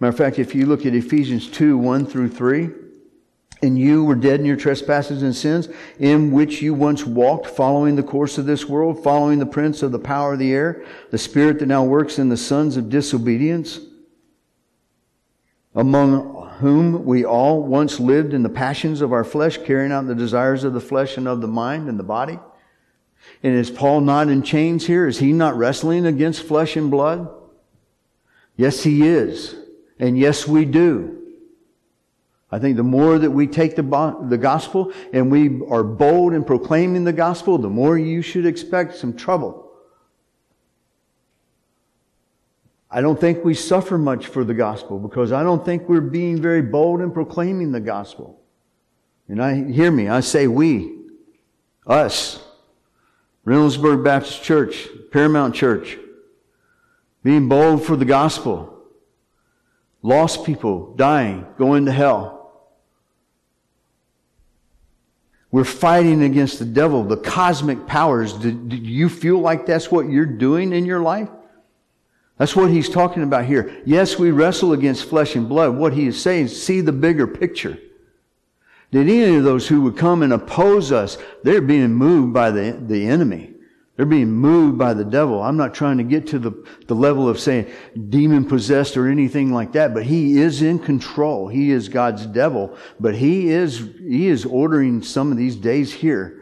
Matter 0.00 0.10
of 0.10 0.16
fact, 0.18 0.38
if 0.38 0.54
you 0.54 0.66
look 0.66 0.84
at 0.84 0.94
Ephesians 0.94 1.48
2, 1.48 1.78
1 1.78 2.06
through 2.06 2.28
3, 2.28 2.70
and 3.62 3.78
you 3.78 4.04
were 4.04 4.14
dead 4.14 4.40
in 4.40 4.46
your 4.46 4.56
trespasses 4.56 5.22
and 5.22 5.34
sins, 5.34 5.68
in 5.98 6.30
which 6.30 6.62
you 6.62 6.74
once 6.74 7.04
walked, 7.04 7.46
following 7.46 7.96
the 7.96 8.02
course 8.02 8.38
of 8.38 8.46
this 8.46 8.66
world, 8.66 9.02
following 9.02 9.38
the 9.38 9.46
prince 9.46 9.82
of 9.82 9.92
the 9.92 9.98
power 9.98 10.34
of 10.34 10.38
the 10.38 10.52
air, 10.52 10.84
the 11.10 11.18
spirit 11.18 11.58
that 11.58 11.66
now 11.66 11.82
works 11.82 12.18
in 12.18 12.28
the 12.28 12.36
sons 12.36 12.76
of 12.76 12.88
disobedience, 12.88 13.80
among 15.74 16.48
whom 16.58 17.04
we 17.04 17.24
all 17.24 17.62
once 17.62 18.00
lived 18.00 18.32
in 18.32 18.42
the 18.42 18.48
passions 18.48 19.00
of 19.00 19.12
our 19.12 19.24
flesh, 19.24 19.58
carrying 19.58 19.92
out 19.92 20.06
the 20.06 20.14
desires 20.14 20.64
of 20.64 20.72
the 20.72 20.80
flesh 20.80 21.16
and 21.16 21.26
of 21.26 21.40
the 21.40 21.48
mind 21.48 21.88
and 21.88 21.98
the 21.98 22.04
body. 22.04 22.38
And 23.42 23.54
is 23.54 23.70
Paul 23.70 24.00
not 24.00 24.28
in 24.28 24.42
chains 24.42 24.86
here? 24.86 25.06
Is 25.06 25.18
he 25.18 25.32
not 25.32 25.56
wrestling 25.56 26.06
against 26.06 26.44
flesh 26.44 26.76
and 26.76 26.90
blood? 26.90 27.28
Yes, 28.56 28.82
he 28.82 29.06
is. 29.06 29.54
And 29.98 30.18
yes, 30.18 30.46
we 30.46 30.64
do. 30.64 31.17
I 32.50 32.58
think 32.58 32.76
the 32.76 32.82
more 32.82 33.18
that 33.18 33.30
we 33.30 33.46
take 33.46 33.76
the, 33.76 33.82
the 34.28 34.38
gospel 34.38 34.92
and 35.12 35.30
we 35.30 35.60
are 35.68 35.84
bold 35.84 36.32
in 36.32 36.44
proclaiming 36.44 37.04
the 37.04 37.12
gospel, 37.12 37.58
the 37.58 37.68
more 37.68 37.98
you 37.98 38.22
should 38.22 38.46
expect 38.46 38.96
some 38.96 39.14
trouble. 39.14 39.70
I 42.90 43.02
don't 43.02 43.20
think 43.20 43.44
we 43.44 43.52
suffer 43.52 43.98
much 43.98 44.28
for 44.28 44.44
the 44.44 44.54
gospel 44.54 44.98
because 44.98 45.30
I 45.30 45.42
don't 45.42 45.62
think 45.62 45.88
we're 45.90 46.00
being 46.00 46.40
very 46.40 46.62
bold 46.62 47.02
in 47.02 47.10
proclaiming 47.10 47.70
the 47.70 47.80
gospel. 47.80 48.40
And 49.28 49.42
I 49.42 49.70
hear 49.70 49.90
me, 49.90 50.08
I 50.08 50.20
say 50.20 50.46
we, 50.46 50.96
us, 51.86 52.42
Reynoldsburg 53.46 54.02
Baptist 54.02 54.42
Church, 54.42 54.88
Paramount 55.10 55.54
Church, 55.54 55.98
being 57.22 57.46
bold 57.46 57.84
for 57.84 57.94
the 57.94 58.06
gospel. 58.06 58.74
Lost 60.00 60.46
people 60.46 60.94
dying, 60.94 61.46
going 61.58 61.84
to 61.84 61.92
hell. 61.92 62.37
We're 65.50 65.64
fighting 65.64 66.22
against 66.22 66.58
the 66.58 66.64
devil, 66.64 67.04
the 67.04 67.16
cosmic 67.16 67.86
powers. 67.86 68.34
Do, 68.34 68.52
do 68.52 68.76
you 68.76 69.08
feel 69.08 69.38
like 69.38 69.64
that's 69.64 69.90
what 69.90 70.08
you're 70.10 70.26
doing 70.26 70.72
in 70.72 70.84
your 70.84 71.00
life? 71.00 71.28
That's 72.36 72.54
what 72.54 72.70
he's 72.70 72.88
talking 72.88 73.22
about 73.22 73.46
here. 73.46 73.82
Yes, 73.84 74.18
we 74.18 74.30
wrestle 74.30 74.72
against 74.72 75.08
flesh 75.08 75.34
and 75.34 75.48
blood. 75.48 75.74
What 75.74 75.94
he 75.94 76.06
is 76.06 76.20
saying 76.20 76.46
is 76.46 76.62
see 76.62 76.80
the 76.80 76.92
bigger 76.92 77.26
picture. 77.26 77.78
That 78.90 79.00
any 79.00 79.36
of 79.36 79.44
those 79.44 79.66
who 79.66 79.82
would 79.82 79.96
come 79.96 80.22
and 80.22 80.32
oppose 80.32 80.92
us, 80.92 81.18
they're 81.42 81.60
being 81.60 81.92
moved 81.92 82.32
by 82.32 82.50
the, 82.50 82.78
the 82.80 83.06
enemy. 83.06 83.54
They're 83.98 84.06
being 84.06 84.32
moved 84.32 84.78
by 84.78 84.94
the 84.94 85.04
devil. 85.04 85.42
I'm 85.42 85.58
not 85.58 85.74
trying 85.74 85.98
to 85.98 86.04
get 86.04 86.26
to 86.28 86.38
the, 86.38 86.52
the 86.86 86.94
level 86.94 87.28
of 87.28 87.38
saying 87.38 87.70
demon 88.08 88.46
possessed 88.46 88.96
or 88.96 89.08
anything 89.08 89.52
like 89.52 89.72
that, 89.72 89.92
but 89.92 90.04
he 90.06 90.40
is 90.40 90.62
in 90.62 90.78
control. 90.78 91.48
He 91.48 91.70
is 91.70 91.90
God's 91.90 92.24
devil, 92.24 92.74
but 92.98 93.14
he 93.14 93.50
is, 93.50 93.90
he 93.98 94.28
is 94.28 94.46
ordering 94.46 95.02
some 95.02 95.30
of 95.30 95.36
these 95.36 95.56
days 95.56 95.92
here 95.92 96.38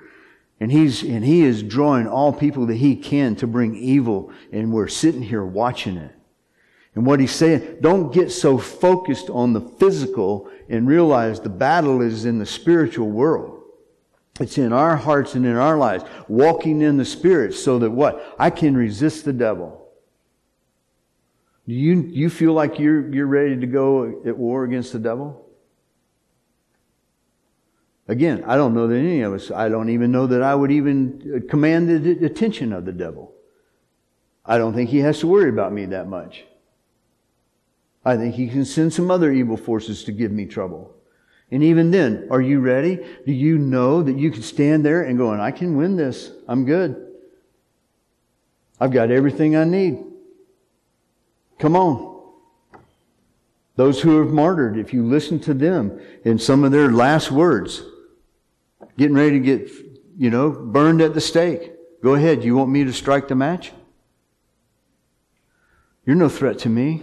and 0.61 0.73
he's, 0.73 1.03
and 1.03 1.25
he 1.25 1.43
is 1.43 1.63
drawing 1.63 2.07
all 2.07 2.33
people 2.33 2.67
that 2.67 2.77
he 2.77 2.97
can 2.97 3.37
to 3.37 3.47
bring 3.47 3.77
evil. 3.77 4.33
And 4.53 4.73
we're 4.73 4.89
sitting 4.89 5.23
here 5.23 5.45
watching 5.45 5.97
it. 5.97 6.13
And 6.95 7.05
what 7.05 7.21
he's 7.21 7.35
saying, 7.35 7.79
don't 7.83 8.13
get 8.13 8.33
so 8.33 8.57
focused 8.57 9.29
on 9.29 9.53
the 9.53 9.61
physical 9.61 10.49
and 10.71 10.89
realize 10.89 11.41
the 11.41 11.51
battle 11.51 12.01
is 12.01 12.25
in 12.25 12.39
the 12.39 12.47
spiritual 12.47 13.11
world. 13.11 13.56
It's 14.39 14.59
in 14.59 14.73
our 14.73 14.97
hearts 14.97 15.35
and 15.35 15.47
in 15.47 15.57
our 15.57 15.79
lives, 15.79 16.05
walking 16.29 16.83
in 16.83 16.97
the 16.97 17.05
spirit 17.05 17.55
so 17.55 17.79
that 17.79 17.91
what? 17.91 18.35
I 18.39 18.51
can 18.51 18.77
resist 18.77 19.25
the 19.25 19.33
devil. 19.33 19.89
Do 21.67 21.75
you, 21.75 22.03
you 22.03 22.31
feel 22.31 22.53
like 22.53 22.79
you're, 22.79 23.13
you're 23.13 23.27
ready 23.27 23.59
to 23.59 23.67
go 23.67 24.23
at 24.25 24.37
war 24.37 24.65
against 24.65 24.93
the 24.93 24.99
devil? 24.99 25.47
Again, 28.09 28.45
I 28.47 28.57
don't 28.57 28.75
know 28.75 28.87
that 28.87 28.97
any 28.97 29.23
of 29.23 29.33
us, 29.33 29.51
I 29.51 29.69
don't 29.69 29.91
even 29.91 30.13
know 30.13 30.29
that 30.29 30.43
I 30.43 30.55
would 30.55 30.71
even 30.71 31.43
uh, 31.45 31.51
command 31.51 31.89
the 31.89 32.25
attention 32.25 32.73
of 32.73 32.85
the 32.85 32.93
devil. 32.93 33.33
I 34.45 34.59
don't 34.59 34.75
think 34.75 34.91
he 34.91 34.99
has 34.99 35.19
to 35.21 35.27
worry 35.27 35.49
about 35.49 35.73
me 35.73 35.87
that 35.87 36.09
much. 36.09 36.45
I 38.05 38.17
think 38.17 38.37
he 38.37 38.47
can 38.47 38.65
send 38.65 38.93
some 38.93 39.11
other 39.11 39.33
evil 39.33 39.57
forces 39.57 40.05
to 40.05 40.13
give 40.13 40.31
me 40.31 40.47
trouble. 40.47 40.96
And 41.51 41.63
even 41.63 41.91
then, 41.91 42.27
are 42.31 42.41
you 42.41 42.61
ready? 42.61 42.97
Do 43.25 43.33
you 43.33 43.57
know 43.59 44.03
that 44.03 44.19
you 44.19 44.31
can 44.31 44.43
stand 44.43 44.85
there 44.85 45.03
and 45.03 45.17
go, 45.17 45.31
and 45.31 45.41
I 45.41 45.53
can 45.53 45.77
win 45.77 45.97
this. 45.97 46.33
I'm 46.49 46.65
good. 46.65 47.15
I've 48.81 48.91
got 48.93 49.11
everything 49.11 49.57
I 49.57 49.65
need. 49.65 50.03
Come 51.59 51.77
on. 51.77 52.15
Those 53.77 54.01
who 54.01 54.19
have 54.19 54.33
martyred, 54.33 54.77
if 54.77 54.93
you 54.93 55.05
listen 55.05 55.39
to 55.41 55.55
them 55.55 56.01
in 56.25 56.39
some 56.39 56.65
of 56.65 56.73
their 56.73 56.91
last 56.91 57.31
words, 57.31 57.83
getting 58.99 59.17
ready 59.17 59.39
to 59.39 59.41
get, 59.41 59.71
you 60.17 60.31
know, 60.31 60.51
burned 60.51 61.01
at 61.01 61.15
the 61.15 61.21
stake. 61.21 61.73
Go 62.03 62.15
ahead. 62.15 62.43
You 62.43 62.57
want 62.57 62.71
me 62.71 62.85
to 62.85 62.93
strike 62.93 63.29
the 63.29 63.35
match? 63.35 63.73
You're 66.05 66.17
no 66.17 66.29
threat 66.29 66.59
to 66.61 66.69
me. 66.69 67.03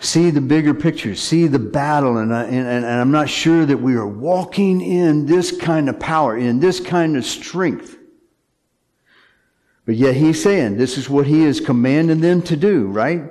See 0.00 0.30
the 0.30 0.40
bigger 0.40 0.74
picture. 0.74 1.14
See 1.14 1.48
the 1.48 1.58
battle. 1.58 2.18
And, 2.18 2.34
I, 2.34 2.44
and, 2.44 2.66
and 2.66 2.86
I'm 2.86 3.10
not 3.10 3.28
sure 3.28 3.66
that 3.66 3.78
we 3.78 3.94
are 3.96 4.06
walking 4.06 4.80
in 4.80 5.26
this 5.26 5.56
kind 5.56 5.88
of 5.88 5.98
power, 5.98 6.36
in 6.36 6.60
this 6.60 6.78
kind 6.78 7.16
of 7.16 7.24
strength. 7.24 7.96
But 9.84 9.96
yet 9.96 10.14
he's 10.14 10.42
saying 10.42 10.76
this 10.76 10.98
is 10.98 11.08
what 11.08 11.26
he 11.26 11.44
is 11.44 11.60
commanding 11.60 12.20
them 12.20 12.42
to 12.42 12.56
do, 12.56 12.86
right? 12.86 13.22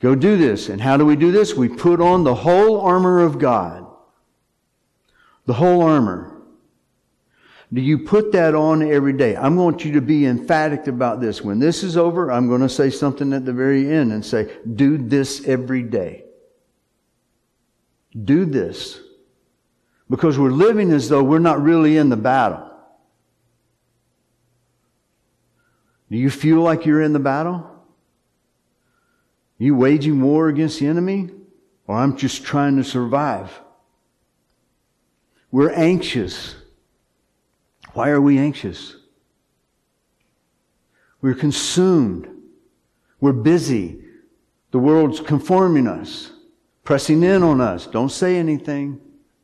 Go 0.00 0.14
do 0.14 0.36
this. 0.36 0.68
And 0.68 0.80
how 0.80 0.96
do 0.96 1.06
we 1.06 1.14
do 1.14 1.30
this? 1.30 1.54
We 1.54 1.68
put 1.68 2.00
on 2.00 2.24
the 2.24 2.34
whole 2.34 2.80
armor 2.80 3.22
of 3.22 3.38
God. 3.38 3.86
The 5.44 5.54
whole 5.54 5.82
armor. 5.82 6.35
Do 7.72 7.80
you 7.80 7.98
put 7.98 8.32
that 8.32 8.54
on 8.54 8.82
every 8.82 9.12
day? 9.12 9.34
I 9.34 9.48
want 9.48 9.84
you 9.84 9.92
to 9.92 10.00
be 10.00 10.24
emphatic 10.26 10.86
about 10.86 11.20
this. 11.20 11.42
When 11.42 11.58
this 11.58 11.82
is 11.82 11.96
over, 11.96 12.30
I'm 12.30 12.48
going 12.48 12.60
to 12.60 12.68
say 12.68 12.90
something 12.90 13.32
at 13.32 13.44
the 13.44 13.52
very 13.52 13.90
end 13.90 14.12
and 14.12 14.24
say, 14.24 14.56
do 14.74 14.96
this 14.96 15.44
every 15.46 15.82
day. 15.82 16.24
Do 18.24 18.44
this. 18.44 19.00
Because 20.08 20.38
we're 20.38 20.50
living 20.50 20.92
as 20.92 21.08
though 21.08 21.24
we're 21.24 21.40
not 21.40 21.60
really 21.60 21.96
in 21.96 22.08
the 22.08 22.16
battle. 22.16 22.70
Do 26.08 26.16
you 26.16 26.30
feel 26.30 26.60
like 26.60 26.86
you're 26.86 27.02
in 27.02 27.12
the 27.12 27.18
battle? 27.18 27.54
Are 29.58 29.64
you 29.64 29.74
waging 29.74 30.22
war 30.22 30.48
against 30.48 30.78
the 30.78 30.86
enemy? 30.86 31.30
Or 31.88 31.96
I'm 31.96 32.16
just 32.16 32.44
trying 32.44 32.76
to 32.76 32.84
survive? 32.84 33.60
We're 35.50 35.72
anxious. 35.72 36.54
Why 37.96 38.10
are 38.10 38.20
we 38.20 38.36
anxious? 38.36 38.94
We're 41.22 41.32
consumed. 41.34 42.28
We're 43.20 43.32
busy. 43.32 44.02
The 44.70 44.78
world's 44.78 45.20
conforming 45.20 45.86
us, 45.86 46.30
pressing 46.84 47.22
in 47.22 47.42
on 47.42 47.62
us. 47.62 47.86
Don't 47.86 48.10
say 48.10 48.36
anything. 48.36 49.00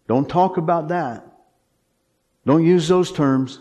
Don't 0.06 0.28
talk 0.28 0.59
about 0.59 0.88
that. 0.88 1.26
Don't 2.44 2.62
use 2.62 2.88
those 2.88 3.11
terms. 3.11 3.59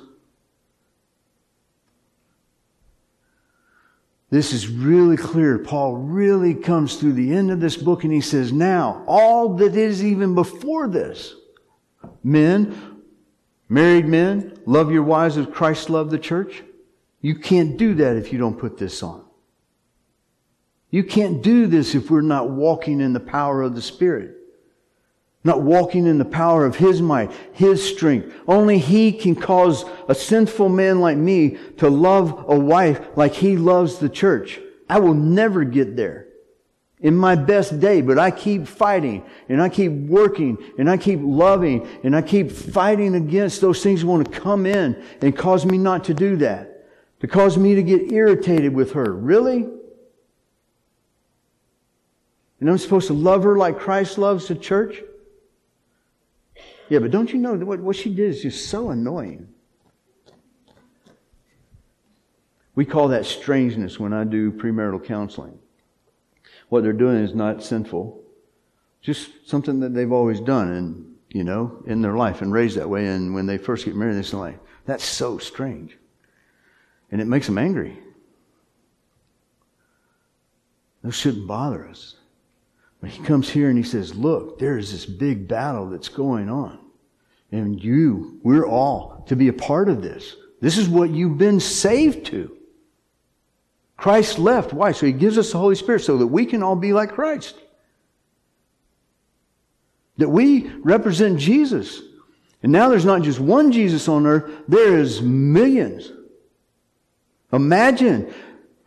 This 4.30 4.52
is 4.52 4.68
really 4.68 5.16
clear. 5.16 5.58
Paul 5.58 5.96
really 5.96 6.54
comes 6.54 6.98
through 6.98 7.14
the 7.14 7.32
end 7.32 7.50
of 7.50 7.62
this 7.62 7.78
book 7.78 8.04
and 8.04 8.12
he 8.12 8.20
says, 8.20 8.52
now, 8.52 9.06
all 9.08 9.56
that 9.56 9.78
is 9.78 10.04
even 10.04 10.36
before 10.36 10.90
this, 10.90 11.34
men, 12.26 12.91
married 13.72 14.06
men, 14.06 14.60
love 14.66 14.92
your 14.92 15.04
wives 15.04 15.38
as 15.38 15.48
Christ 15.48 15.90
loved 15.90 16.12
the 16.12 16.20
church. 16.20 16.62
You 17.22 17.36
can't 17.36 17.78
do 17.78 17.96
that 17.96 18.18
if 18.18 18.34
you 18.34 18.38
don't 18.38 18.60
put 18.60 18.78
this 18.78 19.02
on. 19.02 19.24
You 20.90 21.06
can't 21.06 21.42
do 21.42 21.68
this 21.68 21.96
if 21.96 22.12
we're 22.12 22.20
not 22.20 22.50
walking 22.50 23.00
in 23.00 23.14
the 23.14 23.22
power 23.22 23.62
of 23.62 23.74
the 23.74 23.82
Spirit. 23.82 24.36
Not 25.46 25.62
walking 25.62 26.06
in 26.06 26.18
the 26.18 26.26
power 26.26 26.66
of 26.66 26.76
His 26.76 27.02
might, 27.02 27.32
His 27.54 27.82
strength. 27.88 28.36
Only 28.46 28.78
He 28.78 29.14
can 29.14 29.36
cause 29.36 29.86
a 30.10 30.14
sinful 30.14 30.68
man 30.68 31.00
like 31.00 31.18
me 31.18 31.58
to 31.78 31.90
love 31.90 32.44
a 32.50 32.60
wife 32.60 33.00
like 33.16 33.36
He 33.36 33.56
loves 33.56 34.00
the 34.00 34.10
church. 34.10 34.60
I 34.90 35.00
will 35.00 35.14
never 35.14 35.64
get 35.64 35.96
there 35.96 36.28
in 37.02 37.16
my 37.16 37.36
best 37.36 37.80
day, 37.80 38.02
but 38.02 38.20
I 38.20 38.30
keep 38.30 38.68
fighting 38.68 39.26
and 39.50 39.62
I 39.62 39.70
keep 39.70 39.92
working 39.92 40.58
and 40.78 40.90
I 40.90 40.98
keep 40.98 41.20
loving 41.22 41.88
and 42.04 42.16
I 42.16 42.22
keep 42.22 42.52
fighting 42.52 43.16
against 43.16 43.60
those 43.60 43.82
things 43.82 44.02
that 44.02 44.08
want 44.08 44.32
to 44.32 44.40
come 44.40 44.66
in 44.66 45.04
and 45.22 45.36
cause 45.36 45.66
me 45.66 45.78
not 45.78 46.04
to 46.06 46.14
do 46.14 46.38
that. 46.38 46.68
To 47.22 47.28
cause 47.28 47.58
me 47.58 47.76
to 47.76 47.84
get 47.84 48.12
irritated 48.12 48.74
with 48.74 48.94
her. 48.94 49.14
Really? 49.14 49.68
And 52.60 52.70
I'm 52.70 52.78
supposed 52.78 53.08
to 53.08 53.14
love 53.14 53.44
her 53.44 53.58
like 53.58 53.80
Christ 53.80 54.18
loves 54.20 54.48
the 54.48 54.56
church? 54.56 55.02
Yeah, 56.90 57.00
but 57.00 57.10
don't 57.10 57.32
you 57.32 57.40
know 57.40 57.56
what, 57.56 57.80
what 57.80 57.96
she 57.96 58.14
did 58.14 58.30
is 58.30 58.42
just 58.44 58.70
so 58.70 58.92
annoying? 58.92 59.48
We 62.76 62.86
call 62.86 63.08
that 63.10 63.26
strangeness 63.26 64.00
when 64.00 64.14
I 64.14 64.24
do 64.24 64.52
premarital 64.52 65.04
counseling. 65.06 65.58
What 66.72 66.84
they're 66.84 66.94
doing 66.94 67.18
is 67.18 67.36
not 67.36 67.62
sinful, 67.62 68.24
just 69.02 69.30
something 69.46 69.82
that 69.82 69.94
they've 69.94 70.12
always 70.12 70.40
done 70.40 70.72
and, 70.72 71.16
you 71.28 71.44
know, 71.44 71.84
in 71.86 72.02
their 72.02 72.16
life 72.16 72.42
and 72.42 72.54
raised 72.54 72.78
that 72.78 72.90
way. 72.90 73.08
And 73.08 73.36
when 73.36 73.46
they 73.46 73.58
first 73.58 73.84
get 73.84 73.94
married, 73.94 74.16
they're 74.16 74.40
like, 74.40 74.58
that's 74.86 75.04
so 75.04 75.38
strange. 75.38 75.98
And 77.12 77.20
it 77.20 77.28
makes 77.28 77.48
them 77.48 77.58
angry. 77.58 78.00
Those 81.04 81.16
shouldn't 81.16 81.46
bother 81.46 81.86
us. 81.90 82.16
But 83.02 83.10
he 83.10 83.22
comes 83.22 83.50
here 83.50 83.68
and 83.68 83.78
he 83.78 83.84
says, 83.84 84.16
Look, 84.16 84.58
there 84.58 84.78
is 84.78 84.94
this 84.94 85.06
big 85.06 85.50
battle 85.50 85.90
that's 85.90 86.08
going 86.08 86.50
on. 86.50 86.80
And 87.52 87.84
you, 87.84 88.40
we're 88.44 88.66
all 88.66 89.26
to 89.28 89.36
be 89.36 89.50
a 89.50 89.54
part 89.54 89.90
of 89.90 90.02
this. 90.02 90.38
This 90.62 90.78
is 90.78 90.88
what 90.88 91.10
you've 91.10 91.38
been 91.38 91.60
saved 91.60 92.28
to. 92.28 92.56
Christ 94.02 94.40
left. 94.40 94.74
Why? 94.74 94.94
So 94.94 95.06
he 95.06 95.12
gives 95.12 95.38
us 95.38 95.52
the 95.52 95.60
Holy 95.60 95.76
Spirit 95.76 96.00
so 96.00 96.18
that 96.18 96.26
we 96.26 96.48
can 96.48 96.64
all 96.64 96.76
be 96.76 96.92
like 96.92 97.14
Christ. 97.14 97.56
That 100.18 100.28
we 100.28 100.70
represent 100.80 101.38
Jesus. 101.38 102.02
And 102.64 102.72
now 102.72 102.90
there's 102.90 103.06
not 103.06 103.22
just 103.22 103.40
one 103.40 103.72
Jesus 103.72 104.08
on 104.08 104.26
earth, 104.26 104.64
there 104.68 104.98
is 104.98 105.22
millions. 105.22 106.12
Imagine 107.54 108.34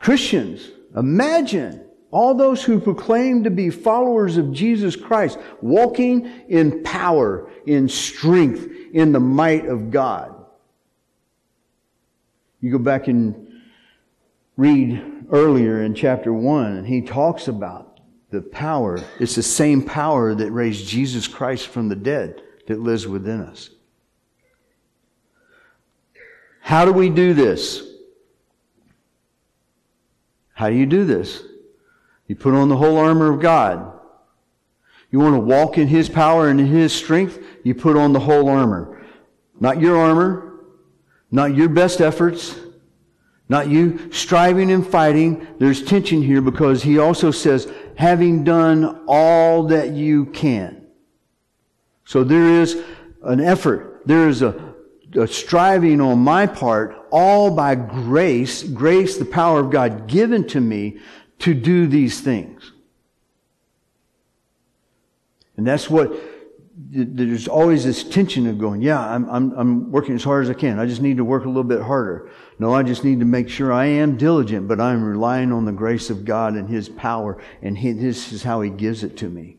Christians, 0.00 0.68
imagine 0.96 1.86
all 2.10 2.34
those 2.34 2.64
who 2.64 2.80
proclaim 2.80 3.44
to 3.44 3.50
be 3.50 3.70
followers 3.70 4.36
of 4.36 4.50
Jesus 4.50 4.96
Christ, 4.96 5.38
walking 5.60 6.28
in 6.48 6.82
power, 6.82 7.48
in 7.66 7.88
strength, 7.88 8.68
in 8.92 9.12
the 9.12 9.20
might 9.20 9.66
of 9.66 9.92
God. 9.92 10.34
You 12.60 12.72
go 12.72 12.78
back 12.78 13.06
and 13.06 13.43
read 14.56 15.26
earlier 15.30 15.82
in 15.82 15.94
chapter 15.94 16.32
1, 16.32 16.76
and 16.76 16.86
he 16.86 17.02
talks 17.02 17.48
about 17.48 18.00
the 18.30 18.40
power. 18.40 18.98
It's 19.18 19.34
the 19.34 19.42
same 19.42 19.82
power 19.82 20.34
that 20.34 20.50
raised 20.50 20.86
Jesus 20.86 21.26
Christ 21.26 21.68
from 21.68 21.88
the 21.88 21.96
dead 21.96 22.42
that 22.66 22.80
lives 22.80 23.06
within 23.06 23.40
us. 23.40 23.70
How 26.60 26.84
do 26.84 26.92
we 26.92 27.10
do 27.10 27.34
this? 27.34 27.82
How 30.54 30.70
do 30.70 30.76
you 30.76 30.86
do 30.86 31.04
this? 31.04 31.42
You 32.26 32.36
put 32.36 32.54
on 32.54 32.68
the 32.68 32.76
whole 32.76 32.96
armor 32.96 33.32
of 33.32 33.40
God. 33.40 33.92
You 35.10 35.20
want 35.20 35.34
to 35.34 35.40
walk 35.40 35.78
in 35.78 35.88
His 35.88 36.08
power 36.08 36.48
and 36.48 36.58
in 36.58 36.66
His 36.66 36.92
strength, 36.92 37.38
you 37.62 37.74
put 37.74 37.96
on 37.96 38.12
the 38.12 38.20
whole 38.20 38.48
armor. 38.48 39.04
Not 39.60 39.80
your 39.80 39.96
armor, 39.96 40.60
not 41.30 41.54
your 41.54 41.68
best 41.68 42.00
efforts, 42.00 42.58
not 43.48 43.68
you 43.68 44.10
striving 44.12 44.70
and 44.70 44.86
fighting. 44.86 45.46
There's 45.58 45.82
tension 45.82 46.22
here 46.22 46.40
because 46.40 46.82
He 46.82 46.98
also 46.98 47.30
says, 47.30 47.70
having 47.96 48.44
done 48.44 49.04
all 49.06 49.64
that 49.64 49.90
you 49.90 50.26
can. 50.26 50.86
So 52.04 52.24
there 52.24 52.60
is 52.60 52.82
an 53.22 53.40
effort. 53.40 54.02
There 54.06 54.28
is 54.28 54.42
a, 54.42 54.74
a 55.14 55.26
striving 55.26 56.00
on 56.00 56.18
my 56.18 56.46
part, 56.46 56.96
all 57.10 57.54
by 57.54 57.74
grace, 57.74 58.62
grace, 58.62 59.16
the 59.16 59.24
power 59.24 59.60
of 59.60 59.70
God 59.70 60.06
given 60.06 60.46
to 60.48 60.60
me 60.60 60.98
to 61.40 61.54
do 61.54 61.86
these 61.86 62.20
things. 62.20 62.72
And 65.56 65.66
that's 65.66 65.88
what, 65.88 66.12
there's 66.96 67.48
always 67.48 67.82
this 67.82 68.04
tension 68.04 68.46
of 68.46 68.56
going, 68.56 68.80
yeah, 68.80 69.00
I'm, 69.00 69.28
I'm, 69.28 69.52
I'm 69.58 69.90
working 69.90 70.14
as 70.14 70.22
hard 70.22 70.44
as 70.44 70.50
I 70.50 70.54
can. 70.54 70.78
I 70.78 70.86
just 70.86 71.02
need 71.02 71.16
to 71.16 71.24
work 71.24 71.44
a 71.44 71.48
little 71.48 71.64
bit 71.64 71.82
harder. 71.82 72.30
No, 72.60 72.72
I 72.72 72.84
just 72.84 73.02
need 73.02 73.18
to 73.18 73.24
make 73.24 73.48
sure 73.48 73.72
I 73.72 73.86
am 73.86 74.16
diligent, 74.16 74.68
but 74.68 74.80
I'm 74.80 75.02
relying 75.02 75.50
on 75.50 75.64
the 75.64 75.72
grace 75.72 76.08
of 76.08 76.24
God 76.24 76.54
and 76.54 76.68
His 76.68 76.88
power, 76.88 77.42
and 77.62 77.76
he, 77.76 77.92
this 77.92 78.32
is 78.32 78.44
how 78.44 78.60
He 78.60 78.70
gives 78.70 79.02
it 79.02 79.16
to 79.18 79.28
me. 79.28 79.56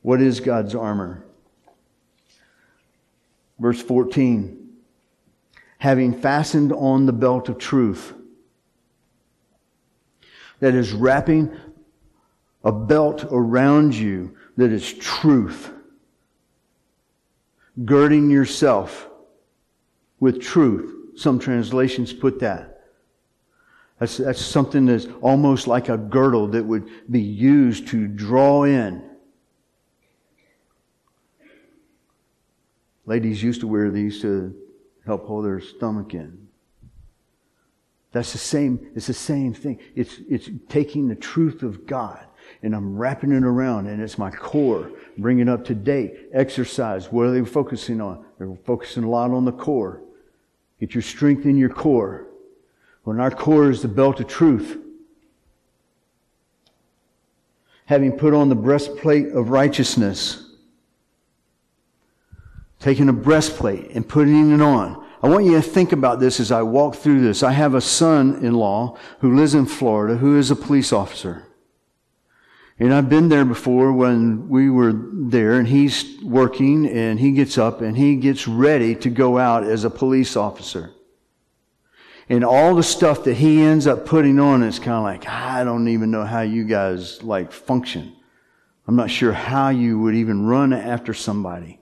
What 0.00 0.20
is 0.20 0.40
God's 0.40 0.74
armor? 0.74 1.24
Verse 3.60 3.80
14 3.80 4.58
having 5.78 6.14
fastened 6.14 6.72
on 6.72 7.06
the 7.06 7.12
belt 7.12 7.48
of 7.48 7.58
truth. 7.58 8.14
That 10.60 10.76
is 10.76 10.92
wrapping 10.92 11.50
a 12.64 12.72
belt 12.72 13.24
around 13.30 13.94
you 13.94 14.36
that 14.56 14.70
is 14.70 14.92
truth. 14.94 15.70
Girding 17.84 18.30
yourself 18.30 19.08
with 20.20 20.40
truth. 20.40 21.18
Some 21.18 21.38
translations 21.38 22.12
put 22.12 22.40
that. 22.40 22.72
That's, 23.98 24.16
that's 24.16 24.40
something 24.40 24.86
that's 24.86 25.06
almost 25.20 25.66
like 25.66 25.88
a 25.88 25.96
girdle 25.96 26.48
that 26.48 26.64
would 26.64 26.88
be 27.10 27.20
used 27.20 27.88
to 27.88 28.06
draw 28.06 28.64
in. 28.64 29.02
Ladies 33.06 33.42
used 33.42 33.60
to 33.60 33.66
wear 33.66 33.90
these 33.90 34.20
to 34.22 34.54
help 35.04 35.26
hold 35.26 35.44
their 35.44 35.60
stomach 35.60 36.14
in. 36.14 36.48
That's 38.12 38.32
the 38.32 38.38
same, 38.38 38.90
it's 38.94 39.06
the 39.06 39.14
same 39.14 39.54
thing. 39.54 39.78
It's, 39.94 40.20
it's 40.28 40.50
taking 40.68 41.08
the 41.08 41.14
truth 41.14 41.62
of 41.62 41.86
God 41.86 42.24
and 42.62 42.74
I'm 42.74 42.96
wrapping 42.96 43.32
it 43.32 43.44
around 43.44 43.86
and 43.86 44.00
it's 44.00 44.18
my 44.18 44.30
core, 44.30 44.90
bringing 45.18 45.48
it 45.48 45.50
up 45.50 45.64
to 45.66 45.74
date. 45.74 46.28
Exercise, 46.32 47.10
what 47.10 47.26
are 47.26 47.32
they 47.32 47.44
focusing 47.44 48.00
on? 48.00 48.24
They're 48.38 48.54
focusing 48.64 49.04
a 49.04 49.10
lot 49.10 49.30
on 49.30 49.44
the 49.44 49.52
core. 49.52 50.00
Get 50.80 50.94
your 50.94 51.02
strength 51.02 51.44
in 51.44 51.56
your 51.56 51.70
core. 51.70 52.26
When 53.04 53.20
our 53.20 53.30
core 53.30 53.70
is 53.70 53.82
the 53.82 53.88
belt 53.88 54.20
of 54.20 54.28
truth. 54.28 54.78
Having 57.86 58.12
put 58.12 58.32
on 58.32 58.48
the 58.48 58.54
breastplate 58.54 59.28
of 59.32 59.50
righteousness 59.50 60.52
taking 62.82 63.08
a 63.08 63.12
breastplate 63.12 63.90
and 63.90 64.06
putting 64.06 64.50
it 64.50 64.60
on. 64.60 65.06
I 65.22 65.28
want 65.28 65.44
you 65.44 65.52
to 65.52 65.62
think 65.62 65.92
about 65.92 66.18
this 66.18 66.40
as 66.40 66.50
I 66.50 66.62
walk 66.62 66.96
through 66.96 67.20
this. 67.20 67.44
I 67.44 67.52
have 67.52 67.74
a 67.74 67.80
son 67.80 68.44
in 68.44 68.54
law 68.54 68.98
who 69.20 69.36
lives 69.36 69.54
in 69.54 69.66
Florida 69.66 70.16
who 70.16 70.36
is 70.36 70.50
a 70.50 70.56
police 70.56 70.92
officer. 70.92 71.46
And 72.78 72.92
I've 72.92 73.08
been 73.08 73.28
there 73.28 73.44
before 73.44 73.92
when 73.92 74.48
we 74.48 74.70
were 74.70 74.92
there 74.94 75.58
and 75.58 75.68
he's 75.68 76.20
working 76.22 76.88
and 76.88 77.20
he 77.20 77.32
gets 77.32 77.58
up 77.58 77.80
and 77.80 77.96
he 77.96 78.16
gets 78.16 78.48
ready 78.48 78.94
to 78.96 79.10
go 79.10 79.38
out 79.38 79.64
as 79.64 79.84
a 79.84 79.90
police 79.90 80.36
officer. 80.36 80.90
And 82.28 82.44
all 82.44 82.74
the 82.74 82.82
stuff 82.82 83.24
that 83.24 83.34
he 83.34 83.62
ends 83.62 83.86
up 83.86 84.06
putting 84.06 84.38
on 84.40 84.62
is 84.62 84.78
kind 84.78 84.96
of 84.96 85.02
like, 85.02 85.28
I 85.28 85.64
don't 85.64 85.88
even 85.88 86.10
know 86.10 86.24
how 86.24 86.40
you 86.40 86.64
guys 86.64 87.22
like 87.22 87.52
function. 87.52 88.16
I'm 88.86 88.96
not 88.96 89.10
sure 89.10 89.32
how 89.32 89.68
you 89.68 89.98
would 90.00 90.14
even 90.14 90.46
run 90.46 90.72
after 90.72 91.14
somebody. 91.14 91.78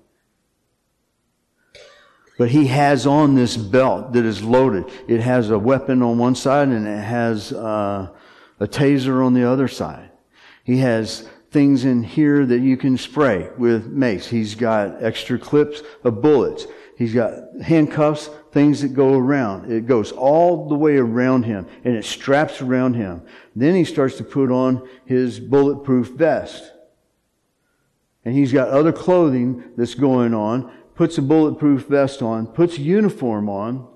But 2.37 2.51
he 2.51 2.67
has 2.67 3.07
on 3.07 3.35
this 3.35 3.57
belt 3.57 4.13
that 4.15 4.25
is 4.25 4.43
loaded. 4.43 4.91
It 5.07 5.21
has 5.21 5.51
a 5.51 5.59
weapon 5.59 6.03
on 6.03 6.19
one 6.19 6.35
side 6.35 6.69
and 6.69 6.87
it 6.87 7.03
has 7.03 7.53
uh, 7.53 8.09
a 8.59 8.67
taser 8.67 9.25
on 9.25 9.35
the 9.35 9.45
other 9.45 9.69
side. 9.69 10.10
He 10.65 10.79
has 10.79 11.29
things 11.51 11.85
in 11.85 12.03
here 12.03 12.47
that 12.47 12.61
you 12.61 12.77
can 12.77 12.97
spray 12.97 13.51
with 13.59 13.87
mace. 13.87 14.29
He's 14.29 14.55
got 14.55 15.03
extra 15.03 15.39
clips 15.39 15.83
of 16.05 16.23
bullets. 16.23 16.67
He's 16.97 17.15
got 17.15 17.33
handcuffs, 17.63 18.31
things 18.53 18.83
that 18.83 18.95
go 18.95 19.15
around. 19.15 19.73
It 19.73 19.87
goes 19.87 20.13
all 20.13 20.69
the 20.69 20.75
way 20.75 20.97
around 20.97 21.45
him 21.45 21.67
and 21.85 21.97
it 21.97 22.05
straps 22.05 22.61
around 22.61 22.95
him. 22.95 23.23
Then 23.57 23.75
he 23.75 23.85
starts 23.85 24.17
to 24.19 24.25
put 24.25 24.51
on 24.51 24.87
his 25.07 25.41
bulletproof 25.41 26.09
vest. 26.09 26.73
And 28.25 28.35
he's 28.35 28.53
got 28.53 28.69
other 28.69 28.93
clothing 28.93 29.65
that's 29.77 29.95
going 29.95 30.35
on 30.35 30.71
puts 31.01 31.17
a 31.17 31.23
bulletproof 31.23 31.87
vest 31.87 32.21
on, 32.21 32.47
puts 32.47 32.77
a 32.77 32.83
uniform 32.83 33.49
on. 33.49 33.89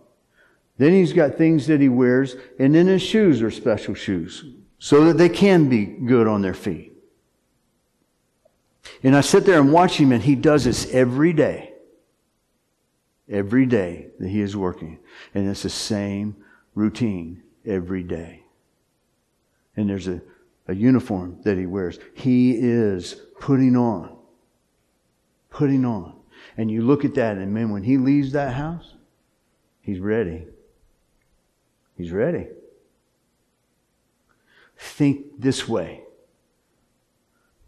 Then 0.79 0.93
he's 0.93 1.13
got 1.13 1.35
things 1.35 1.67
that 1.67 1.83
he 1.83 1.89
wears, 1.91 2.35
and 2.59 2.75
then 2.75 2.87
his 2.87 3.03
shoes 3.03 3.43
are 3.43 3.51
special 3.51 3.93
shoes 3.93 4.43
so 4.85 5.07
that 5.07 5.17
they 5.17 5.31
can 5.31 5.71
be 5.71 5.87
good 5.87 6.27
on 6.27 6.43
their 6.43 6.53
feet. 6.53 6.93
And 9.03 9.17
I 9.17 9.23
sit 9.23 9.47
there 9.47 9.59
and 9.59 9.73
watch 9.73 9.97
him, 9.97 10.13
and 10.13 10.23
he 10.23 10.35
does 10.35 10.65
this 10.65 10.93
every 10.93 11.33
day. 11.33 11.73
Every 13.27 13.65
day 13.65 14.09
that 14.21 14.29
he 14.29 14.43
is 14.43 14.55
working. 14.55 14.99
And 15.35 15.49
it's 15.49 15.63
the 15.63 15.71
same 15.71 16.37
routine 16.75 17.43
every 17.65 18.03
day. 18.03 18.43
And 19.75 19.89
there's 19.89 20.07
a, 20.07 20.21
a 20.69 20.75
uniform 20.75 21.39
that 21.45 21.57
he 21.57 21.65
wears. 21.65 21.99
He 22.13 22.51
is 22.55 23.15
putting 23.41 23.77
on. 23.77 24.15
Putting 25.49 25.87
on. 25.87 26.15
And 26.59 26.71
you 26.71 26.83
look 26.83 27.07
at 27.07 27.15
that, 27.15 27.39
and 27.39 27.55
man, 27.55 27.71
when 27.71 27.85
he 27.85 27.97
leaves 27.97 28.33
that 28.33 28.53
house, 28.53 28.93
he's 29.81 29.99
ready. 29.99 30.47
He's 31.97 32.13
ready. 32.13 32.49
Think 34.77 35.41
this 35.41 35.69
way 35.69 36.03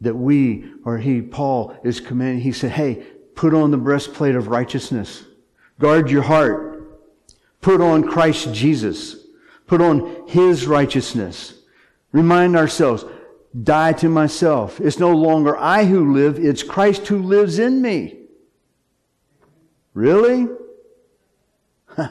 that 0.01 0.15
we, 0.15 0.71
or 0.85 0.99
he, 0.99 1.23
Paul, 1.23 1.77
is 1.83 2.01
commanding, 2.01 2.43
he 2.43 2.53
said, 2.53 2.73
hey, 2.73 3.03
put 3.35 3.55
on 3.55 3.71
the 3.71 3.79
breastplate 3.79 4.35
of 4.35 4.49
righteousness. 4.49 5.25
Guard 5.79 6.11
your 6.11 6.23
heart. 6.23 6.77
Put 7.61 7.81
on 7.81 8.07
Christ 8.07 8.53
Jesus. 8.53 9.17
Put 9.67 9.81
on 9.81 10.29
his 10.29 10.67
righteousness. 10.67 11.55
Remind 12.13 12.57
ourselves, 12.57 13.05
die 13.63 13.93
to 13.95 14.09
myself. 14.09 14.81
It's 14.81 14.99
no 14.99 15.13
longer 15.13 15.57
I 15.57 15.85
who 15.85 16.13
live, 16.13 16.39
it's 16.39 16.63
Christ 16.63 17.07
who 17.09 17.23
lives 17.23 17.59
in 17.59 17.83
me. 17.83 18.21
Really? 19.95 20.47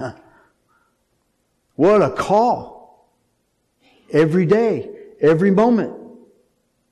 what 1.75 2.01
a 2.01 2.09
call. 2.09 2.74
Every 4.15 4.45
day, 4.45 4.89
every 5.19 5.51
moment, 5.51 5.93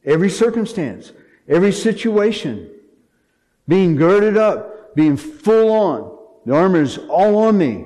every 0.04 0.30
circumstance, 0.30 1.14
every 1.48 1.72
situation. 1.72 2.70
Being 3.66 3.96
girded 3.96 4.36
up, 4.36 4.94
being 4.94 5.16
full 5.16 5.72
on. 5.72 6.18
The 6.46 6.54
armor 6.54 6.82
is 6.82 6.98
all 6.98 7.38
on 7.38 7.58
me. 7.58 7.86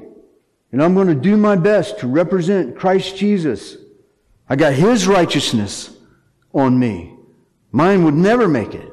And 0.72 0.82
I'm 0.82 0.96
going 0.96 1.08
to 1.08 1.14
do 1.14 1.38
my 1.38 1.56
best 1.56 2.00
to 2.00 2.08
represent 2.08 2.80
Christ 2.80 3.16
Jesus. 3.16 3.78
I 4.50 4.56
got 4.56 4.74
His 4.74 5.08
righteousness 5.08 5.96
on 6.52 6.80
me. 6.80 7.16
Mine 7.72 8.06
would 8.06 8.16
never 8.16 8.48
make 8.48 8.74
it. 8.74 8.92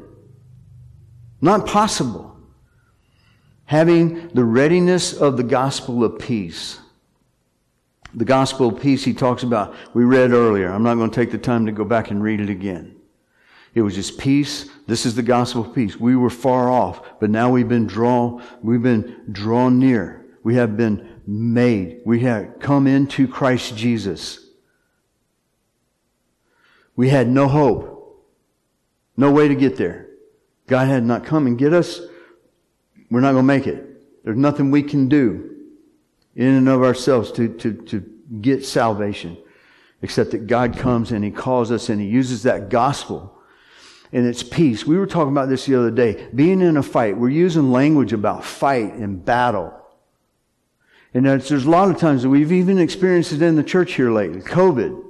Not 1.40 1.66
possible. 1.66 2.37
Having 3.64 4.28
the 4.35 4.44
readiness 4.44 5.14
of 5.14 5.38
the 5.38 5.42
gospel 5.42 6.04
of 6.04 6.18
peace. 6.18 6.80
The 8.14 8.24
gospel 8.24 8.70
peace 8.70 9.05
he 9.05 9.12
talks 9.12 9.42
about, 9.42 9.74
we 9.92 10.05
read 10.05 10.31
earlier. 10.31 10.70
I'm 10.70 10.85
not 10.85 10.94
going 10.94 11.11
to 11.11 11.14
take 11.14 11.33
the 11.33 11.38
time 11.38 11.66
to 11.66 11.72
go 11.72 11.85
back 11.85 12.11
and 12.11 12.22
read 12.22 12.40
it 12.40 12.48
again. 12.48 12.94
It 13.74 13.83
was 13.83 13.96
just 13.96 14.18
peace. 14.18 14.68
This 14.87 15.05
is 15.05 15.16
the 15.16 15.22
gospel 15.22 15.66
of 15.66 15.74
peace. 15.74 15.98
We 15.98 16.14
were 16.14 16.31
far 16.31 16.70
off, 16.70 17.18
but 17.18 17.31
now 17.31 17.50
we've 17.50 17.68
been 17.68 17.88
drawn, 17.88 18.42
we've 18.62 18.83
been 18.83 19.24
drawn 19.33 19.81
near. 19.81 20.24
We 20.44 20.55
have 20.55 20.77
been 20.77 21.20
made. 21.27 22.03
We 22.05 22.20
have 22.20 22.61
come 22.61 22.87
into 22.87 23.27
Christ 23.27 23.77
Jesus. 23.77 24.46
We 26.94 27.09
had 27.09 27.29
no 27.29 27.48
hope, 27.48 28.22
no 29.16 29.33
way 29.33 29.48
to 29.48 29.55
get 29.57 29.77
there. 29.77 30.09
God 30.68 30.87
had 30.87 31.05
not 31.05 31.24
come 31.24 31.48
and 31.48 31.59
get 31.59 31.72
us. 31.72 32.00
We're 33.11 33.20
not 33.20 33.33
going 33.33 33.42
to 33.42 33.46
make 33.46 33.66
it. 33.66 34.22
There's 34.22 34.37
nothing 34.37 34.70
we 34.70 34.83
can 34.83 35.09
do 35.09 35.53
in 36.36 36.54
and 36.54 36.68
of 36.68 36.82
ourselves 36.82 37.32
to, 37.32 37.48
to, 37.58 37.72
to 37.72 38.00
get 38.40 38.64
salvation 38.64 39.36
except 40.02 40.32
that 40.32 40.46
God 40.46 40.76
comes 40.76 41.12
and 41.12 41.24
He 41.24 41.30
calls 41.30 41.70
us 41.70 41.88
and 41.88 42.00
He 42.00 42.06
uses 42.06 42.42
that 42.42 42.68
gospel 42.68 43.34
and 44.14 44.28
it's 44.28 44.44
peace. 44.44 44.86
We 44.86 44.96
were 44.96 45.08
talking 45.08 45.32
about 45.32 45.48
this 45.48 45.66
the 45.66 45.74
other 45.74 45.90
day. 45.90 46.28
Being 46.32 46.60
in 46.60 46.76
a 46.76 46.84
fight, 46.84 47.18
we're 47.18 47.30
using 47.30 47.72
language 47.72 48.12
about 48.12 48.44
fight 48.44 48.94
and 48.94 49.22
battle. 49.22 49.74
And 51.12 51.26
there's 51.26 51.50
a 51.50 51.58
lot 51.68 51.90
of 51.90 51.98
times 51.98 52.22
that 52.22 52.28
we've 52.28 52.52
even 52.52 52.78
experienced 52.78 53.32
it 53.32 53.42
in 53.42 53.56
the 53.56 53.64
church 53.64 53.94
here 53.94 54.12
lately. 54.12 54.40
COVID. 54.40 55.02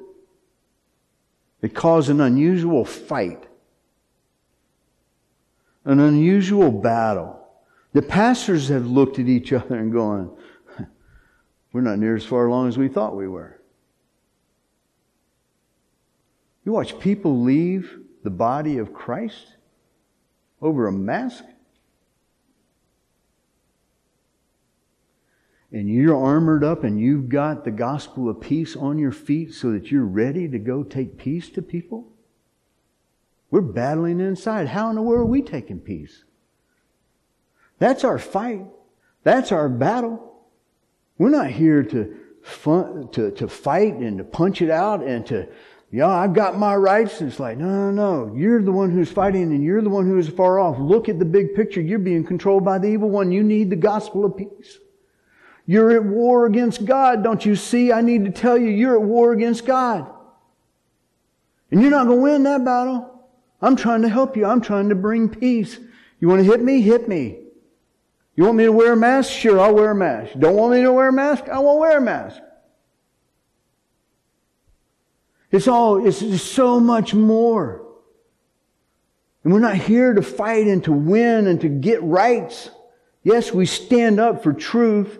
It 1.60 1.74
caused 1.74 2.08
an 2.08 2.22
unusual 2.22 2.86
fight. 2.86 3.46
An 5.84 6.00
unusual 6.00 6.72
battle. 6.72 7.46
The 7.92 8.02
pastors 8.02 8.68
have 8.68 8.86
looked 8.86 9.18
at 9.18 9.28
each 9.28 9.52
other 9.52 9.76
and 9.76 9.92
gone, 9.92 10.34
we're 11.74 11.82
not 11.82 11.98
near 11.98 12.16
as 12.16 12.24
far 12.24 12.46
along 12.46 12.68
as 12.68 12.78
we 12.78 12.88
thought 12.88 13.14
we 13.14 13.28
were. 13.28 13.60
You 16.64 16.72
watch 16.72 16.98
people 16.98 17.42
leave 17.42 17.98
the 18.22 18.30
body 18.30 18.78
of 18.78 18.94
Christ 18.94 19.56
over 20.62 20.86
a 20.86 20.92
mask? 20.92 21.44
and 25.74 25.88
you're 25.88 26.16
armored 26.16 26.62
up 26.62 26.84
and 26.84 27.00
you've 27.00 27.28
got 27.28 27.64
the 27.64 27.70
gospel 27.72 28.28
of 28.28 28.40
peace 28.40 28.76
on 28.76 28.96
your 28.96 29.10
feet 29.10 29.52
so 29.52 29.72
that 29.72 29.90
you're 29.90 30.04
ready 30.04 30.48
to 30.48 30.58
go 30.58 30.84
take 30.84 31.18
peace 31.18 31.50
to 31.50 31.60
people? 31.60 32.12
We're 33.50 33.60
battling 33.60 34.20
inside. 34.20 34.68
How 34.68 34.88
in 34.90 34.94
the 34.94 35.02
world 35.02 35.22
are 35.22 35.30
we 35.30 35.42
taking 35.42 35.80
peace? 35.80 36.22
That's 37.80 38.04
our 38.04 38.20
fight. 38.20 38.64
That's 39.24 39.50
our 39.50 39.68
battle. 39.68 40.33
We're 41.18 41.30
not 41.30 41.50
here 41.50 41.82
to, 41.82 42.16
fun, 42.42 43.08
to, 43.12 43.30
to 43.32 43.48
fight 43.48 43.94
and 43.94 44.18
to 44.18 44.24
punch 44.24 44.62
it 44.62 44.70
out 44.70 45.02
and 45.02 45.24
to, 45.26 45.48
yeah, 45.90 46.08
I've 46.08 46.34
got 46.34 46.58
my 46.58 46.74
rights. 46.74 47.20
And 47.20 47.30
it's 47.30 47.38
like, 47.38 47.56
no, 47.56 47.66
no, 47.66 47.90
no. 47.90 48.34
You're 48.34 48.62
the 48.62 48.72
one 48.72 48.90
who's 48.90 49.10
fighting 49.10 49.44
and 49.44 49.62
you're 49.62 49.82
the 49.82 49.88
one 49.88 50.06
who 50.06 50.18
is 50.18 50.28
far 50.28 50.58
off. 50.58 50.78
Look 50.78 51.08
at 51.08 51.18
the 51.18 51.24
big 51.24 51.54
picture. 51.54 51.80
You're 51.80 51.98
being 52.00 52.24
controlled 52.24 52.64
by 52.64 52.78
the 52.78 52.88
evil 52.88 53.10
one. 53.10 53.30
You 53.30 53.42
need 53.42 53.70
the 53.70 53.76
gospel 53.76 54.24
of 54.24 54.36
peace. 54.36 54.78
You're 55.66 55.92
at 55.92 56.04
war 56.04 56.46
against 56.46 56.84
God. 56.84 57.22
Don't 57.22 57.46
you 57.46 57.56
see? 57.56 57.92
I 57.92 58.00
need 58.00 58.24
to 58.24 58.30
tell 58.30 58.58
you, 58.58 58.68
you're 58.68 58.96
at 58.96 59.02
war 59.02 59.32
against 59.32 59.64
God. 59.64 60.10
And 61.70 61.80
you're 61.80 61.90
not 61.90 62.06
going 62.06 62.18
to 62.18 62.22
win 62.22 62.42
that 62.42 62.64
battle. 62.64 63.10
I'm 63.62 63.76
trying 63.76 64.02
to 64.02 64.08
help 64.08 64.36
you. 64.36 64.44
I'm 64.44 64.60
trying 64.60 64.90
to 64.90 64.94
bring 64.94 65.28
peace. 65.28 65.78
You 66.20 66.28
want 66.28 66.40
to 66.40 66.44
hit 66.44 66.62
me? 66.62 66.82
Hit 66.82 67.08
me. 67.08 67.43
You 68.36 68.44
want 68.44 68.56
me 68.56 68.64
to 68.64 68.72
wear 68.72 68.92
a 68.92 68.96
mask? 68.96 69.30
Sure, 69.30 69.60
I'll 69.60 69.74
wear 69.74 69.92
a 69.92 69.94
mask. 69.94 70.32
Don't 70.38 70.56
want 70.56 70.74
me 70.74 70.82
to 70.82 70.92
wear 70.92 71.08
a 71.08 71.12
mask? 71.12 71.48
I 71.48 71.58
won't 71.60 71.78
wear 71.78 71.98
a 71.98 72.00
mask. 72.00 72.40
It's 75.52 75.68
all, 75.68 76.04
it's 76.04 76.42
so 76.42 76.80
much 76.80 77.14
more. 77.14 77.86
And 79.44 79.52
we're 79.52 79.60
not 79.60 79.76
here 79.76 80.12
to 80.14 80.22
fight 80.22 80.66
and 80.66 80.82
to 80.84 80.92
win 80.92 81.46
and 81.46 81.60
to 81.60 81.68
get 81.68 82.02
rights. 82.02 82.70
Yes, 83.22 83.52
we 83.52 83.66
stand 83.66 84.18
up 84.18 84.42
for 84.42 84.52
truth, 84.52 85.18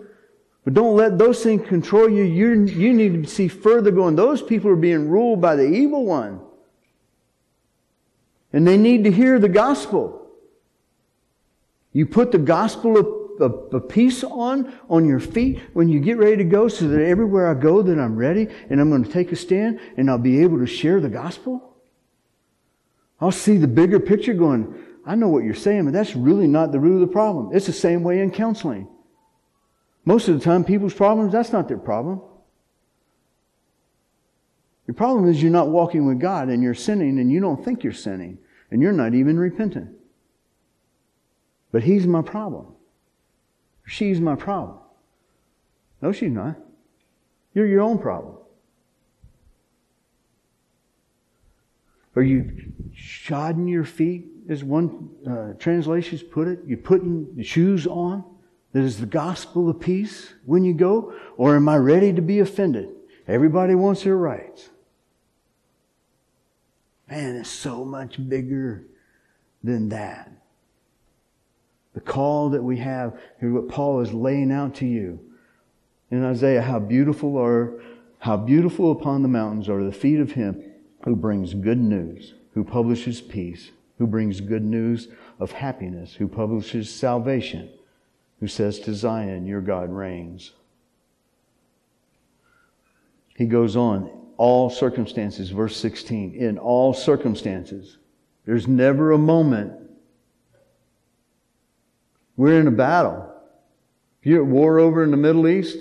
but 0.65 0.73
don't 0.73 0.97
let 0.97 1.17
those 1.17 1.41
things 1.41 1.65
control 1.67 2.09
you. 2.09 2.23
you 2.23 2.65
you 2.65 2.93
need 2.93 3.23
to 3.23 3.29
see 3.29 3.47
further 3.47 3.91
going. 3.91 4.15
Those 4.15 4.41
people 4.41 4.71
are 4.71 4.75
being 4.75 5.09
ruled 5.09 5.39
by 5.39 5.55
the 5.55 5.63
evil 5.63 6.05
one. 6.05 6.41
And 8.51 8.67
they 8.67 8.77
need 8.77 9.05
to 9.05 9.11
hear 9.11 9.39
the 9.39 9.49
gospel. 9.49 10.14
You 11.95 12.05
put 12.05 12.33
the 12.33 12.37
gospel 12.37 12.97
of, 13.39 13.87
peace 13.87 14.21
on, 14.21 14.77
on 14.89 15.07
your 15.07 15.21
feet 15.21 15.61
when 15.71 15.87
you 15.87 16.01
get 16.01 16.17
ready 16.17 16.35
to 16.35 16.43
go 16.43 16.67
so 16.67 16.89
that 16.89 17.01
everywhere 17.01 17.47
I 17.49 17.53
go 17.53 17.81
that 17.81 17.97
I'm 17.97 18.17
ready 18.17 18.49
and 18.69 18.81
I'm 18.81 18.89
going 18.89 19.05
to 19.05 19.09
take 19.09 19.31
a 19.31 19.37
stand 19.37 19.79
and 19.95 20.09
I'll 20.09 20.17
be 20.17 20.41
able 20.41 20.59
to 20.59 20.65
share 20.65 20.99
the 20.99 21.07
gospel. 21.07 21.77
I'll 23.21 23.31
see 23.31 23.55
the 23.55 23.67
bigger 23.69 24.01
picture 24.01 24.33
going, 24.33 24.75
I 25.05 25.15
know 25.15 25.29
what 25.29 25.45
you're 25.45 25.53
saying, 25.53 25.85
but 25.85 25.93
that's 25.93 26.17
really 26.17 26.47
not 26.47 26.73
the 26.73 26.81
root 26.81 26.95
of 26.95 27.07
the 27.07 27.13
problem. 27.13 27.51
It's 27.55 27.67
the 27.67 27.71
same 27.71 28.03
way 28.03 28.19
in 28.19 28.29
counseling. 28.29 28.89
Most 30.03 30.27
of 30.27 30.37
the 30.37 30.43
time, 30.43 30.65
people's 30.65 30.93
problems, 30.93 31.31
that's 31.31 31.53
not 31.53 31.69
their 31.69 31.77
problem. 31.77 32.21
Your 34.85 34.95
problem 34.95 35.29
is 35.29 35.41
you're 35.41 35.49
not 35.49 35.69
walking 35.69 36.05
with 36.05 36.19
God 36.19 36.49
and 36.49 36.61
you're 36.61 36.73
sinning 36.73 37.19
and 37.19 37.31
you 37.31 37.39
don't 37.39 37.63
think 37.63 37.85
you're 37.85 37.93
sinning 37.93 38.37
and 38.69 38.81
you're 38.81 38.91
not 38.91 39.13
even 39.13 39.39
repentant. 39.39 39.95
But 41.75 41.83
He's 41.83 42.07
my 42.07 42.21
problem. 42.21 42.67
She's 43.85 44.21
my 44.21 44.35
problem. 44.35 44.77
No, 46.01 46.13
she's 46.13 46.31
not. 46.31 46.55
You're 47.53 47.67
your 47.67 47.81
own 47.81 47.99
problem. 47.99 48.37
Are 52.15 52.23
you 52.23 52.71
shodding 52.95 53.67
your 53.67 53.83
feet, 53.83 54.25
as 54.47 54.63
one 54.63 55.09
uh, 55.29 55.59
translations 55.59 56.23
put 56.23 56.47
it? 56.47 56.59
You 56.65 56.77
putting 56.77 57.35
the 57.35 57.43
shoes 57.43 57.85
on? 57.85 58.23
that 58.71 58.81
is 58.81 59.01
the 59.01 59.05
gospel 59.05 59.67
of 59.67 59.77
peace 59.81 60.33
when 60.45 60.63
you 60.63 60.73
go? 60.73 61.13
Or 61.35 61.57
am 61.57 61.67
I 61.67 61.75
ready 61.75 62.13
to 62.13 62.21
be 62.21 62.39
offended? 62.39 62.87
Everybody 63.27 63.75
wants 63.75 64.03
their 64.03 64.15
rights. 64.15 64.69
Man, 67.09 67.35
it's 67.35 67.49
so 67.49 67.83
much 67.83 68.15
bigger 68.29 68.85
than 69.61 69.89
that. 69.89 70.31
The 71.95 72.01
call 72.01 72.49
that 72.49 72.63
we 72.63 72.77
have, 72.77 73.19
what 73.41 73.67
Paul 73.67 74.01
is 74.01 74.13
laying 74.13 74.51
out 74.51 74.75
to 74.75 74.85
you. 74.85 75.19
In 76.11 76.23
Isaiah, 76.23 76.61
how 76.61 76.77
beautiful 76.79 77.37
are, 77.37 77.81
how 78.19 78.37
beautiful 78.37 78.91
upon 78.91 79.23
the 79.23 79.27
mountains 79.27 79.67
are 79.67 79.83
the 79.83 79.91
feet 79.91 80.19
of 80.19 80.33
him 80.33 80.63
who 81.03 81.15
brings 81.15 81.55
good 81.55 81.79
news, 81.79 82.35
who 82.53 82.63
publishes 82.63 83.21
peace, 83.21 83.71
who 83.97 84.05
brings 84.05 84.41
good 84.41 84.63
news 84.63 85.07
of 85.39 85.51
happiness, 85.51 86.13
who 86.13 86.27
publishes 86.27 86.93
salvation 86.93 87.69
who 88.39 88.47
says 88.47 88.79
to 88.79 88.93
Zion, 88.93 89.45
Your 89.45 89.61
God 89.61 89.91
reigns. 89.91 90.51
He 93.35 93.45
goes 93.45 93.75
on, 93.75 94.09
all 94.37 94.69
circumstances, 94.69 95.49
verse 95.49 95.75
16, 95.77 96.35
in 96.35 96.57
all 96.57 96.93
circumstances. 96.93 97.97
There's 98.45 98.67
never 98.67 99.11
a 99.11 99.17
moment. 99.17 99.73
We're 102.37 102.59
in 102.59 102.67
a 102.67 102.71
battle. 102.71 103.31
If 104.21 104.27
you're 104.27 104.41
at 104.41 104.47
war 104.47 104.79
over 104.79 105.03
in 105.03 105.11
the 105.11 105.17
Middle 105.17 105.47
East, 105.47 105.77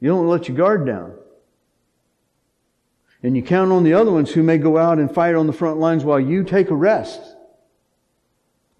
you 0.00 0.08
don't 0.08 0.28
let 0.28 0.48
your 0.48 0.56
guard 0.56 0.86
down. 0.86 1.14
And 3.22 3.36
you 3.36 3.42
count 3.42 3.72
on 3.72 3.82
the 3.82 3.94
other 3.94 4.12
ones 4.12 4.30
who 4.30 4.42
may 4.42 4.58
go 4.58 4.78
out 4.78 4.98
and 4.98 5.12
fight 5.12 5.34
on 5.34 5.46
the 5.46 5.52
front 5.52 5.78
lines 5.78 6.04
while 6.04 6.20
you 6.20 6.44
take 6.44 6.70
a 6.70 6.74
rest. 6.74 7.20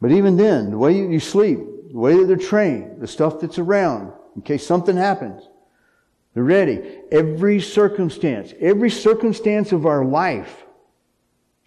But 0.00 0.12
even 0.12 0.36
then, 0.36 0.70
the 0.70 0.78
way 0.78 0.96
you 0.96 1.18
sleep, 1.18 1.58
the 1.90 1.98
way 1.98 2.16
that 2.16 2.26
they're 2.26 2.36
trained, 2.36 3.00
the 3.00 3.08
stuff 3.08 3.40
that's 3.40 3.58
around, 3.58 4.12
in 4.36 4.42
case 4.42 4.64
something 4.64 4.96
happens, 4.96 5.42
they're 6.34 6.44
ready. 6.44 7.00
Every 7.10 7.60
circumstance, 7.60 8.54
every 8.60 8.90
circumstance 8.90 9.72
of 9.72 9.86
our 9.86 10.04
life, 10.04 10.66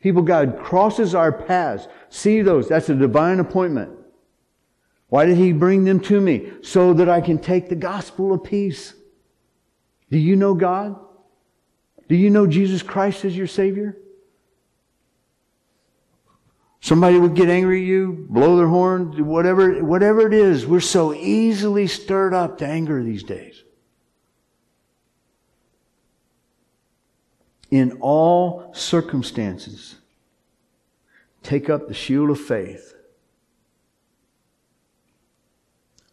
people, 0.01 0.21
God 0.21 0.59
crosses 0.63 1.13
our 1.13 1.31
paths. 1.33 1.89
See 2.09 2.41
those. 2.41 2.69
That's 2.69 2.87
a 2.87 2.95
divine 2.95 3.41
appointment. 3.41 3.91
Why 5.11 5.25
did 5.25 5.35
He 5.35 5.51
bring 5.51 5.83
them 5.83 5.99
to 6.03 6.21
me? 6.21 6.53
So 6.61 6.93
that 6.93 7.09
I 7.09 7.19
can 7.19 7.37
take 7.37 7.67
the 7.67 7.75
gospel 7.75 8.31
of 8.31 8.45
peace. 8.45 8.93
Do 10.09 10.17
you 10.17 10.37
know 10.37 10.53
God? 10.53 10.97
Do 12.07 12.15
you 12.15 12.29
know 12.29 12.47
Jesus 12.47 12.81
Christ 12.81 13.25
as 13.25 13.35
your 13.35 13.45
Savior? 13.45 13.97
Somebody 16.79 17.19
would 17.19 17.35
get 17.35 17.49
angry 17.49 17.81
at 17.81 17.87
you, 17.87 18.25
blow 18.29 18.55
their 18.55 18.69
horn, 18.69 19.25
whatever, 19.25 19.83
whatever 19.83 20.25
it 20.25 20.33
is. 20.33 20.65
We're 20.65 20.79
so 20.79 21.13
easily 21.13 21.87
stirred 21.87 22.33
up 22.33 22.59
to 22.59 22.65
anger 22.65 23.03
these 23.03 23.23
days. 23.23 23.65
In 27.69 27.97
all 27.99 28.71
circumstances, 28.73 29.95
take 31.43 31.69
up 31.69 31.89
the 31.89 31.93
shield 31.93 32.29
of 32.29 32.39
faith. 32.39 32.95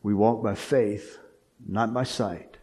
We 0.09 0.15
walk 0.15 0.43
by 0.43 0.55
faith, 0.55 1.19
not 1.69 1.93
by 1.93 2.05
sight. 2.05 2.57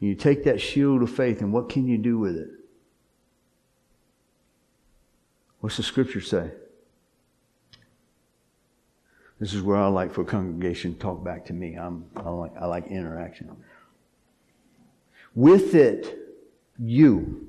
You 0.00 0.16
take 0.16 0.42
that 0.42 0.60
shield 0.60 1.00
of 1.00 1.10
faith, 1.12 1.42
and 1.42 1.52
what 1.52 1.68
can 1.68 1.86
you 1.86 1.96
do 1.96 2.18
with 2.18 2.36
it? 2.36 2.48
What's 5.60 5.76
the 5.76 5.84
scripture 5.84 6.20
say? 6.20 6.50
This 9.38 9.54
is 9.54 9.62
where 9.62 9.76
I 9.76 9.86
like 9.86 10.12
for 10.12 10.24
congregation 10.24 10.94
to 10.94 10.98
talk 10.98 11.22
back 11.22 11.44
to 11.44 11.52
me. 11.52 11.76
I'm, 11.76 12.06
I, 12.16 12.30
like, 12.30 12.56
I 12.60 12.66
like 12.66 12.88
interaction. 12.88 13.56
With 15.36 15.76
it, 15.76 16.18
you. 16.80 17.46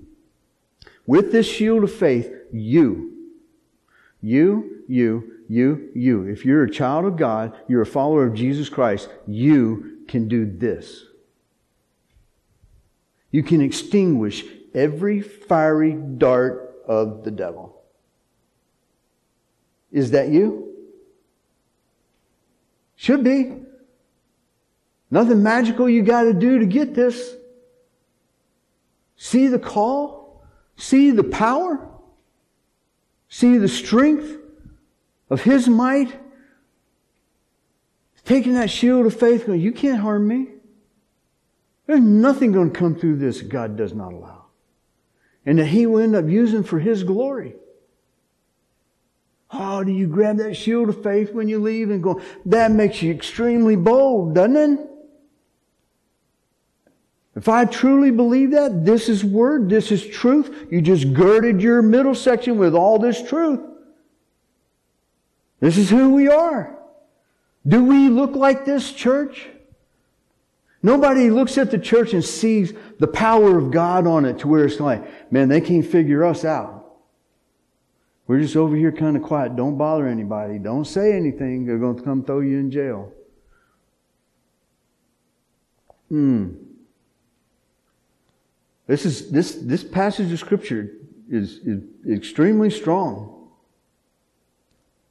With 1.07 1.31
this 1.31 1.47
shield 1.47 1.83
of 1.83 1.91
faith, 1.91 2.31
you. 2.53 3.31
You, 4.21 4.83
you, 4.87 5.35
you, 5.47 5.89
you. 5.93 6.23
If 6.23 6.45
you're 6.45 6.63
a 6.63 6.71
child 6.71 7.05
of 7.05 7.17
God, 7.17 7.55
you're 7.67 7.81
a 7.81 7.86
follower 7.86 8.25
of 8.25 8.34
Jesus 8.34 8.69
Christ, 8.69 9.10
you 9.27 9.99
can 10.08 10.27
do 10.27 10.45
this. 10.45 11.05
You 13.31 13.43
can 13.43 13.62
extinguish 13.62 14.43
every 14.73 15.21
fiery 15.21 15.93
dart 15.93 16.81
of 16.88 17.23
the 17.23 17.31
devil. 17.31 17.81
Is 19.91 20.12
that 20.12 20.29
you? 20.29 20.73
Should 22.95 23.23
be. 23.23 23.58
Nothing 25.12 25.43
magical 25.43 25.89
you 25.89 26.01
got 26.01 26.23
to 26.23 26.34
do 26.34 26.60
to 26.60 26.65
get 26.65 26.95
this. 26.95 27.36
See 29.17 29.47
the 29.47 29.60
call? 29.60 30.43
See 30.77 31.12
the 31.12 31.23
power? 31.23 31.88
See 33.29 33.58
the 33.58 33.67
strength 33.67 34.38
of 35.29 35.43
His 35.43 35.67
might? 35.67 36.19
Taking 38.25 38.55
that 38.55 38.71
shield 38.71 39.05
of 39.05 39.17
faith, 39.17 39.45
going, 39.45 39.61
You 39.61 39.71
can't 39.71 39.99
harm 39.99 40.27
me. 40.27 40.47
There's 41.85 42.01
nothing 42.01 42.51
going 42.51 42.71
to 42.71 42.79
come 42.79 42.95
through 42.95 43.17
this 43.17 43.41
God 43.41 43.77
does 43.77 43.93
not 43.93 44.13
allow. 44.13 44.45
And 45.45 45.59
that 45.59 45.67
He 45.67 45.85
will 45.85 45.99
end 45.99 46.15
up 46.15 46.27
using 46.27 46.63
for 46.63 46.79
His 46.79 47.03
glory. 47.03 47.55
Oh, 49.51 49.83
do 49.83 49.91
you 49.91 50.07
grab 50.07 50.38
that 50.38 50.55
shield 50.55 50.89
of 50.89 51.03
faith 51.03 51.31
when 51.33 51.47
you 51.47 51.59
leave 51.59 51.91
and 51.91 52.01
go, 52.01 52.19
that 52.47 52.71
makes 52.71 53.01
you 53.01 53.13
extremely 53.13 53.75
bold, 53.75 54.33
doesn't 54.33 54.79
it? 54.79 54.89
If 57.35 57.49
I 57.49 57.65
truly 57.65 58.11
believe 58.11 58.51
that, 58.51 58.85
this 58.85 59.07
is 59.07 59.23
word, 59.23 59.69
this 59.69 59.91
is 59.91 60.05
truth, 60.05 60.67
you 60.71 60.81
just 60.81 61.13
girded 61.13 61.61
your 61.61 61.81
middle 61.81 62.15
section 62.15 62.57
with 62.57 62.73
all 62.73 62.97
this 62.97 63.21
truth. 63.21 63.59
This 65.59 65.77
is 65.77 65.89
who 65.89 66.13
we 66.13 66.27
are. 66.27 66.77
Do 67.67 67.83
we 67.83 68.09
look 68.09 68.35
like 68.35 68.65
this 68.65 68.91
church? 68.91 69.47
Nobody 70.83 71.31
looks 71.31 71.57
at 71.57 71.71
the 71.71 71.79
church 71.79 72.13
and 72.13 72.23
sees 72.23 72.73
the 72.99 73.07
power 73.07 73.57
of 73.57 73.71
God 73.71 74.05
on 74.05 74.25
it 74.25 74.39
to 74.39 74.47
where 74.47 74.65
it's 74.65 74.79
like, 74.79 75.31
man, 75.31 75.49
they 75.49 75.61
can't 75.61 75.85
figure 75.85 76.23
us 76.23 76.45
out. 76.45 76.85
We're 78.27 78.39
just 78.39 78.55
over 78.55 78.75
here 78.75 78.91
kind 78.91 79.17
of 79.17 79.23
quiet. 79.23 79.55
Don't 79.55 79.77
bother 79.77 80.07
anybody. 80.07 80.59
Don't 80.59 80.85
say 80.85 81.13
anything. 81.13 81.65
They're 81.65 81.77
going 81.77 81.97
to 81.97 82.03
come 82.03 82.23
throw 82.23 82.39
you 82.39 82.59
in 82.59 82.71
jail. 82.71 83.11
Hmm. 86.09 86.53
This 88.87 89.05
is 89.05 89.31
this 89.31 89.55
this 89.55 89.83
passage 89.83 90.31
of 90.31 90.39
scripture 90.39 90.91
is, 91.29 91.57
is 91.65 91.81
extremely 92.07 92.69
strong. 92.69 93.44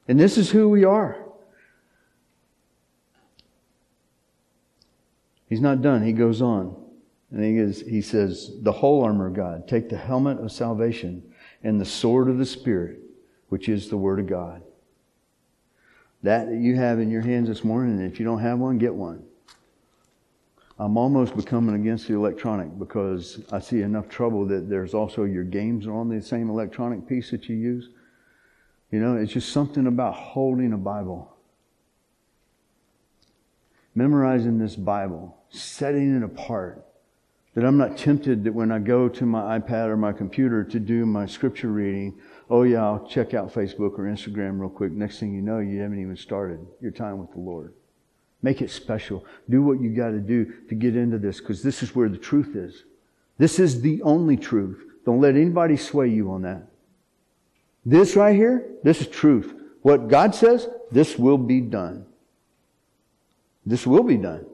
And 0.07 0.19
this 0.19 0.37
is 0.37 0.51
who 0.51 0.69
we 0.69 0.83
are. 0.83 1.17
He's 5.49 5.61
not 5.61 5.81
done. 5.81 6.03
He 6.03 6.13
goes 6.13 6.41
on. 6.41 6.75
And 7.31 7.43
he, 7.43 7.57
is, 7.57 7.81
he 7.81 8.01
says, 8.01 8.51
the 8.61 8.71
whole 8.71 9.03
armor 9.03 9.27
of 9.27 9.33
God. 9.33 9.67
Take 9.67 9.89
the 9.89 9.97
helmet 9.97 10.39
of 10.39 10.51
salvation 10.51 11.23
and 11.63 11.81
the 11.81 11.85
sword 11.85 12.29
of 12.29 12.37
the 12.37 12.45
Spirit, 12.45 12.99
which 13.49 13.67
is 13.67 13.89
the 13.89 13.97
Word 13.97 14.19
of 14.19 14.27
God. 14.27 14.61
That 16.23 16.51
you 16.51 16.75
have 16.75 16.99
in 16.99 17.09
your 17.09 17.21
hands 17.21 17.47
this 17.49 17.63
morning, 17.63 17.99
and 17.99 18.11
if 18.11 18.19
you 18.19 18.25
don't 18.25 18.39
have 18.39 18.59
one, 18.59 18.77
get 18.77 18.93
one. 18.93 19.23
I'm 20.77 20.97
almost 20.97 21.35
becoming 21.35 21.75
against 21.75 22.07
the 22.07 22.15
electronic 22.15 22.77
because 22.77 23.41
I 23.51 23.59
see 23.59 23.81
enough 23.81 24.09
trouble 24.09 24.45
that 24.47 24.69
there's 24.69 24.93
also 24.93 25.23
your 25.23 25.43
games 25.43 25.87
on 25.87 26.09
the 26.09 26.21
same 26.21 26.49
electronic 26.49 27.07
piece 27.07 27.31
that 27.31 27.47
you 27.47 27.55
use. 27.55 27.89
You 28.91 28.99
know, 28.99 29.15
it's 29.15 29.33
just 29.33 29.51
something 29.51 29.87
about 29.87 30.13
holding 30.13 30.73
a 30.73 30.77
Bible 30.77 31.35
memorizing 33.95 34.59
this 34.59 34.75
Bible, 34.75 35.35
setting 35.49 36.15
it 36.17 36.23
apart, 36.23 36.85
that 37.53 37.65
I'm 37.65 37.77
not 37.77 37.97
tempted 37.97 38.43
that 38.43 38.53
when 38.53 38.71
I 38.71 38.79
go 38.79 39.07
to 39.07 39.25
my 39.25 39.57
iPad 39.57 39.87
or 39.87 39.95
my 39.95 40.11
computer 40.11 40.65
to 40.65 40.79
do 40.79 41.05
my 41.05 41.25
scripture 41.25 41.69
reading, 41.69 42.19
oh 42.49 42.63
yeah, 42.63 42.83
I'll 42.83 43.07
check 43.07 43.33
out 43.33 43.53
Facebook 43.53 43.97
or 43.97 44.03
Instagram 44.03 44.59
real 44.59 44.69
quick. 44.69 44.91
Next 44.91 45.19
thing 45.19 45.33
you 45.33 45.41
know, 45.41 45.59
you 45.59 45.79
haven't 45.79 46.01
even 46.01 46.17
started 46.17 46.59
your 46.81 46.91
time 46.91 47.17
with 47.17 47.31
the 47.31 47.39
Lord. 47.39 47.73
Make 48.41 48.61
it 48.61 48.69
special. 48.69 49.25
Do 49.49 49.63
what 49.63 49.79
you 49.79 49.95
got 49.95 50.09
to 50.09 50.19
do 50.19 50.53
to 50.67 50.75
get 50.75 50.97
into 50.97 51.17
this 51.17 51.39
because 51.39 51.63
this 51.63 51.81
is 51.81 51.95
where 51.95 52.09
the 52.09 52.17
truth 52.17 52.55
is. 52.55 52.83
This 53.37 53.57
is 53.57 53.81
the 53.81 54.01
only 54.01 54.35
truth. 54.35 54.83
Don't 55.05 55.21
let 55.21 55.35
anybody 55.35 55.77
sway 55.77 56.09
you 56.09 56.31
on 56.31 56.41
that. 56.41 56.67
This 57.85 58.15
right 58.15 58.35
here, 58.35 58.71
this 58.83 59.01
is 59.01 59.07
truth. 59.07 59.53
What 59.81 60.07
God 60.07 60.33
says, 60.33 60.67
this 60.91 61.17
will 61.17 61.37
be 61.37 61.61
done. 61.61 62.05
This 63.65 63.85
will 63.85 64.03
be 64.03 64.17
done. 64.17 64.45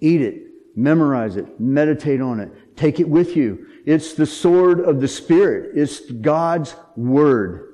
Eat 0.00 0.20
it, 0.20 0.42
memorize 0.76 1.36
it, 1.36 1.58
meditate 1.60 2.20
on 2.20 2.40
it, 2.40 2.76
take 2.76 3.00
it 3.00 3.08
with 3.08 3.36
you. 3.36 3.66
It's 3.86 4.14
the 4.14 4.26
sword 4.26 4.80
of 4.80 5.00
the 5.00 5.08
Spirit. 5.08 5.72
It's 5.74 6.00
God's 6.00 6.74
Word. 6.96 7.68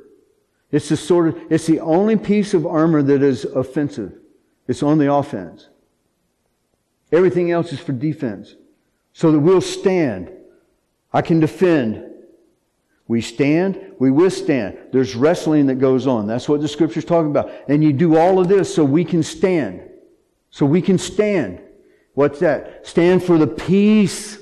It's 0.70 0.88
the 0.88 0.96
sword 0.96 1.28
of, 1.28 1.52
it's 1.52 1.66
the 1.66 1.80
only 1.80 2.16
piece 2.16 2.54
of 2.54 2.66
armor 2.66 3.02
that 3.02 3.22
is 3.22 3.44
offensive. 3.44 4.12
It's 4.66 4.82
on 4.82 4.98
the 4.98 5.12
offense. 5.12 5.68
Everything 7.11 7.50
else 7.50 7.72
is 7.72 7.80
for 7.80 7.92
defense. 7.92 8.54
So 9.14 9.32
that 9.32 9.40
we'll 9.40 9.61
stand. 9.61 10.30
I 11.12 11.22
can 11.22 11.40
defend. 11.40 12.04
We 13.08 13.22
stand, 13.22 13.94
we 13.98 14.10
withstand. 14.10 14.78
There's 14.92 15.16
wrestling 15.16 15.66
that 15.66 15.76
goes 15.76 16.06
on. 16.06 16.26
That's 16.26 16.46
what 16.46 16.60
the 16.60 16.68
scripture's 16.68 17.06
talking 17.06 17.30
about. 17.30 17.50
And 17.66 17.82
you 17.82 17.94
do 17.94 18.18
all 18.18 18.38
of 18.38 18.48
this 18.48 18.72
so 18.72 18.84
we 18.84 19.02
can 19.02 19.22
stand. 19.22 19.80
So 20.50 20.66
we 20.66 20.82
can 20.82 20.98
stand. 20.98 21.60
What's 22.12 22.40
that? 22.40 22.86
Stand 22.86 23.24
for 23.24 23.38
the 23.38 23.46
peace. 23.46 24.38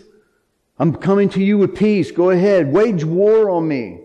I'm 0.80 0.94
coming 0.96 1.28
to 1.30 1.42
you 1.42 1.58
with 1.58 1.76
peace. 1.76 2.10
Go 2.10 2.30
ahead. 2.30 2.72
Wage 2.72 3.04
war 3.04 3.50
on 3.50 3.68
me. 3.68 4.00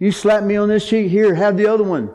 You 0.00 0.10
slap 0.10 0.42
me 0.42 0.56
on 0.56 0.68
this 0.68 0.88
cheek. 0.88 1.08
Here, 1.08 1.32
have 1.32 1.56
the 1.56 1.68
other 1.68 1.84
one. 1.84 2.12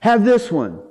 Have 0.00 0.26
this 0.26 0.52
one. 0.52 0.82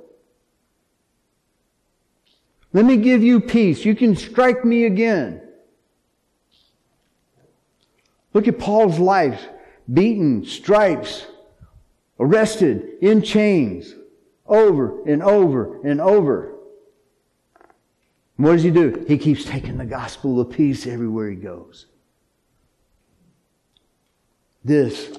Let 2.72 2.84
me 2.84 2.96
give 2.96 3.22
you 3.22 3.40
peace. 3.40 3.84
You 3.84 3.94
can 3.94 4.16
strike 4.16 4.64
me 4.64 4.86
again. 4.86 5.43
Look 8.34 8.48
at 8.48 8.58
Paul's 8.58 8.98
life 8.98 9.48
beaten, 9.92 10.44
stripes, 10.44 11.26
arrested, 12.18 12.98
in 13.00 13.22
chains, 13.22 13.94
over 14.46 15.02
and 15.08 15.22
over 15.22 15.80
and 15.82 16.00
over. 16.00 16.54
What 18.36 18.52
does 18.52 18.64
he 18.64 18.70
do? 18.70 19.04
He 19.06 19.16
keeps 19.16 19.44
taking 19.44 19.78
the 19.78 19.84
gospel 19.84 20.40
of 20.40 20.50
peace 20.50 20.86
everywhere 20.86 21.30
he 21.30 21.36
goes. 21.36 21.86
This, 24.64 25.16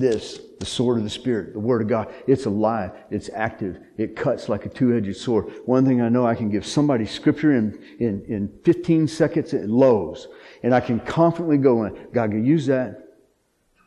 this, 0.00 0.40
the 0.58 0.66
sword 0.66 0.98
of 0.98 1.04
the 1.04 1.10
Spirit, 1.10 1.52
the 1.52 1.60
Word 1.60 1.82
of 1.82 1.88
God, 1.88 2.12
it's 2.26 2.46
alive, 2.46 2.92
it's 3.10 3.30
active, 3.32 3.78
it 3.96 4.16
cuts 4.16 4.48
like 4.48 4.66
a 4.66 4.68
two 4.68 4.96
edged 4.96 5.16
sword. 5.16 5.52
One 5.66 5.84
thing 5.86 6.00
I 6.00 6.08
know, 6.08 6.26
I 6.26 6.34
can 6.34 6.50
give 6.50 6.66
somebody 6.66 7.06
scripture 7.06 7.52
in, 7.52 7.78
in, 7.98 8.24
in 8.26 8.52
15 8.64 9.06
seconds 9.06 9.54
at 9.54 9.68
Lowe's, 9.68 10.28
and 10.62 10.74
I 10.74 10.80
can 10.80 11.00
confidently 11.00 11.58
go 11.58 11.84
in. 11.84 12.08
God 12.12 12.30
can 12.30 12.44
use 12.44 12.66
that. 12.66 13.04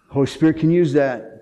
Holy 0.10 0.28
Spirit 0.28 0.60
can 0.60 0.71
use 0.71 0.93
that. 0.93 1.34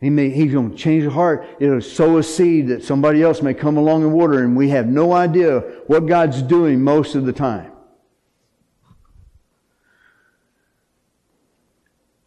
He 0.00 0.10
may, 0.10 0.30
he's 0.30 0.52
going 0.52 0.72
to 0.72 0.76
change 0.76 1.04
the 1.04 1.10
heart. 1.10 1.46
It'll 1.60 1.80
sow 1.80 2.18
a 2.18 2.22
seed 2.22 2.68
that 2.68 2.82
somebody 2.82 3.22
else 3.22 3.40
may 3.40 3.54
come 3.54 3.76
along 3.76 4.02
and 4.02 4.12
water, 4.12 4.42
and 4.42 4.56
we 4.56 4.70
have 4.70 4.88
no 4.88 5.12
idea 5.12 5.60
what 5.86 6.06
God's 6.06 6.42
doing 6.42 6.82
most 6.82 7.14
of 7.14 7.24
the 7.24 7.32
time. 7.32 7.71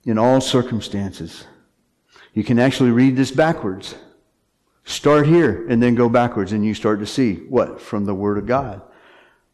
In 0.06 0.18
all 0.18 0.40
circumstances. 0.40 1.46
You 2.34 2.44
can 2.44 2.60
actually 2.60 2.92
read 2.92 3.16
this 3.16 3.32
backwards. 3.32 3.96
Start 4.84 5.26
here 5.26 5.68
and 5.68 5.82
then 5.82 5.96
go 5.96 6.10
backwards, 6.10 6.52
and 6.52 6.64
you 6.64 6.76
start 6.76 7.00
to 7.00 7.08
see 7.08 7.38
what? 7.50 7.82
From 7.82 8.06
the 8.06 8.14
Word 8.14 8.38
of 8.38 8.46
God. 8.46 8.82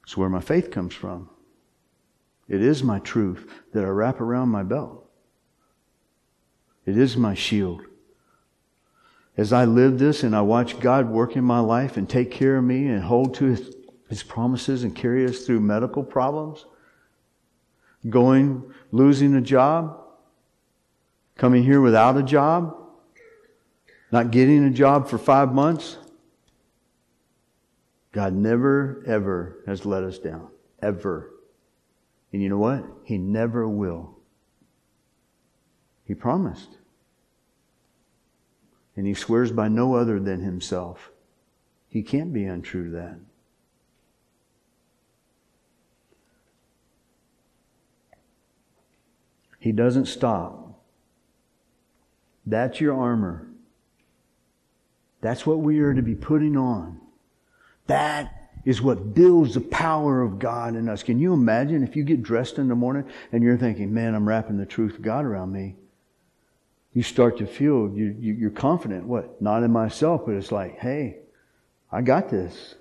It's 0.04 0.18
where 0.18 0.30
my 0.30 0.42
faith 0.42 0.72
comes 0.72 0.94
from. 0.94 1.30
It 2.50 2.62
is 2.62 2.84
my 2.84 3.00
truth 3.00 3.50
that 3.72 3.86
I 3.86 3.88
wrap 3.88 4.20
around 4.20 4.50
my 4.50 4.64
belt. 4.64 5.10
It 6.86 6.98
is 6.98 7.16
my 7.16 7.34
shield. 7.34 7.84
As 9.38 9.54
I 9.54 9.64
live 9.64 10.00
this 10.00 10.24
and 10.24 10.36
I 10.36 10.42
watch 10.42 10.80
God 10.80 11.08
work 11.08 11.38
in 11.38 11.46
my 11.46 11.60
life 11.60 11.96
and 11.96 12.10
take 12.10 12.32
care 12.32 12.58
of 12.58 12.64
me 12.66 12.88
and 12.88 13.02
hold 13.02 13.36
to 13.36 13.46
His, 13.46 13.74
his 14.10 14.24
promises 14.24 14.84
and 14.84 14.94
carry 14.94 15.26
us 15.26 15.46
through 15.46 15.62
medical 15.62 16.04
problems, 16.04 16.66
going, 18.10 18.74
losing 18.92 19.36
a 19.36 19.42
job, 19.42 20.01
coming 21.42 21.64
here 21.64 21.82
without 21.82 22.16
a 22.18 22.22
job, 22.22 22.78
not 24.12 24.30
getting 24.30 24.64
a 24.64 24.70
job 24.70 25.08
for 25.08 25.18
five 25.18 25.52
months. 25.52 25.98
God 28.12 28.34
never, 28.34 29.04
ever 29.08 29.58
has 29.66 29.84
let 29.84 30.04
us 30.04 30.20
down. 30.20 30.50
Ever. 30.84 31.32
And 32.32 32.44
you 32.44 32.50
know 32.50 32.60
what? 32.60 32.86
He 33.04 33.18
never 33.18 33.68
will. 33.68 34.20
He 36.06 36.14
promised. 36.14 36.78
And 38.96 39.08
he 39.08 39.16
swears 39.16 39.52
by 39.52 39.68
no 39.68 39.96
other 39.96 40.20
than 40.20 40.42
himself. 40.42 41.10
He 41.90 42.04
can't 42.04 42.32
be 42.32 42.44
untrue 42.44 42.92
to 42.92 42.92
that. 42.98 43.18
He 49.58 49.72
doesn't 49.72 50.06
stop. 50.06 50.61
That's 52.46 52.82
your 52.82 52.98
armor. 52.98 53.48
That's 55.22 55.46
what 55.46 55.60
we 55.60 55.80
are 55.80 55.94
to 55.94 56.02
be 56.02 56.16
putting 56.16 56.58
on. 56.58 57.00
That 57.88 58.52
is 58.66 58.82
what 58.82 59.14
builds 59.14 59.54
the 59.54 59.62
power 59.62 60.22
of 60.22 60.40
God 60.40 60.76
in 60.76 60.90
us. 60.90 61.04
Can 61.04 61.20
you 61.20 61.34
imagine 61.34 61.84
if 61.84 61.96
you 61.96 62.04
get 62.04 62.24
dressed 62.24 62.58
in 62.58 62.68
the 62.68 62.76
morning 62.76 63.06
and 63.32 63.44
you're 63.44 63.58
thinking, 63.58 63.94
man, 63.94 64.16
I'm 64.16 64.28
wrapping 64.28 64.58
the 64.58 64.66
truth 64.66 64.96
of 64.96 65.02
God 65.02 65.26
around 65.26 65.52
me? 65.52 65.76
You 66.94 67.04
start 67.04 67.38
to 67.38 67.46
feel 67.46 67.92
you, 67.94 68.16
you, 68.20 68.34
you're 68.34 68.50
confident. 68.50 69.06
What? 69.06 69.42
Not 69.42 69.64
in 69.64 69.72
myself, 69.72 70.24
but 70.26 70.36
it's 70.36 70.52
like, 70.52 70.80
hey, 70.80 71.18
I 71.92 72.02
got 72.02 72.30
this. 72.30 72.76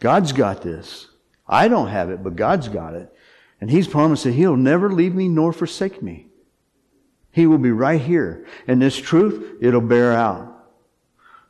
God's 0.00 0.32
got 0.32 0.62
this. 0.62 1.08
I 1.46 1.68
don't 1.68 1.88
have 1.88 2.10
it, 2.10 2.22
but 2.22 2.36
God's 2.36 2.68
got 2.68 2.94
it. 2.94 3.12
And 3.60 3.70
He's 3.70 3.88
promised 3.88 4.24
that 4.24 4.32
He'll 4.32 4.56
never 4.56 4.92
leave 4.92 5.14
me 5.14 5.28
nor 5.28 5.52
forsake 5.52 6.02
me. 6.02 6.27
He 7.38 7.46
will 7.46 7.58
be 7.58 7.70
right 7.70 8.00
here. 8.00 8.44
And 8.66 8.82
this 8.82 8.96
truth, 8.96 9.58
it'll 9.60 9.80
bear 9.80 10.12
out. 10.12 10.72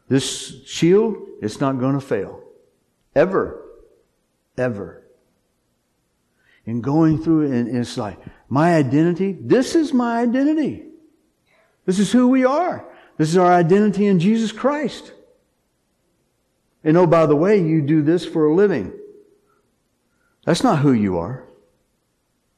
This 0.06 0.62
shield, 0.66 1.16
it's 1.40 1.62
not 1.62 1.80
going 1.80 1.94
to 1.94 2.00
fail. 2.06 2.42
Ever. 3.14 3.64
Ever. 4.58 5.02
And 6.66 6.84
going 6.84 7.22
through 7.22 7.44
it, 7.46 7.52
and 7.52 7.74
it's 7.74 7.96
like, 7.96 8.18
my 8.50 8.74
identity, 8.76 9.32
this 9.40 9.74
is 9.74 9.94
my 9.94 10.18
identity. 10.20 10.84
This 11.86 11.98
is 11.98 12.12
who 12.12 12.28
we 12.28 12.44
are. 12.44 12.86
This 13.16 13.30
is 13.30 13.38
our 13.38 13.50
identity 13.50 14.04
in 14.08 14.20
Jesus 14.20 14.52
Christ. 14.52 15.14
And 16.84 16.98
oh, 16.98 17.06
by 17.06 17.24
the 17.24 17.34
way, 17.34 17.62
you 17.62 17.80
do 17.80 18.02
this 18.02 18.26
for 18.26 18.44
a 18.44 18.54
living. 18.54 18.92
That's 20.44 20.62
not 20.62 20.80
who 20.80 20.92
you 20.92 21.16
are. 21.16 21.48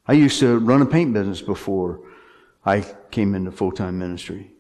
I 0.04 0.14
used 0.14 0.40
to 0.40 0.58
run 0.58 0.82
a 0.82 0.86
paint 0.86 1.12
business 1.12 1.40
before 1.40 2.00
I 2.64 2.84
came 3.10 3.34
into 3.34 3.50
full 3.50 3.72
time 3.72 3.98
ministry. 3.98 4.52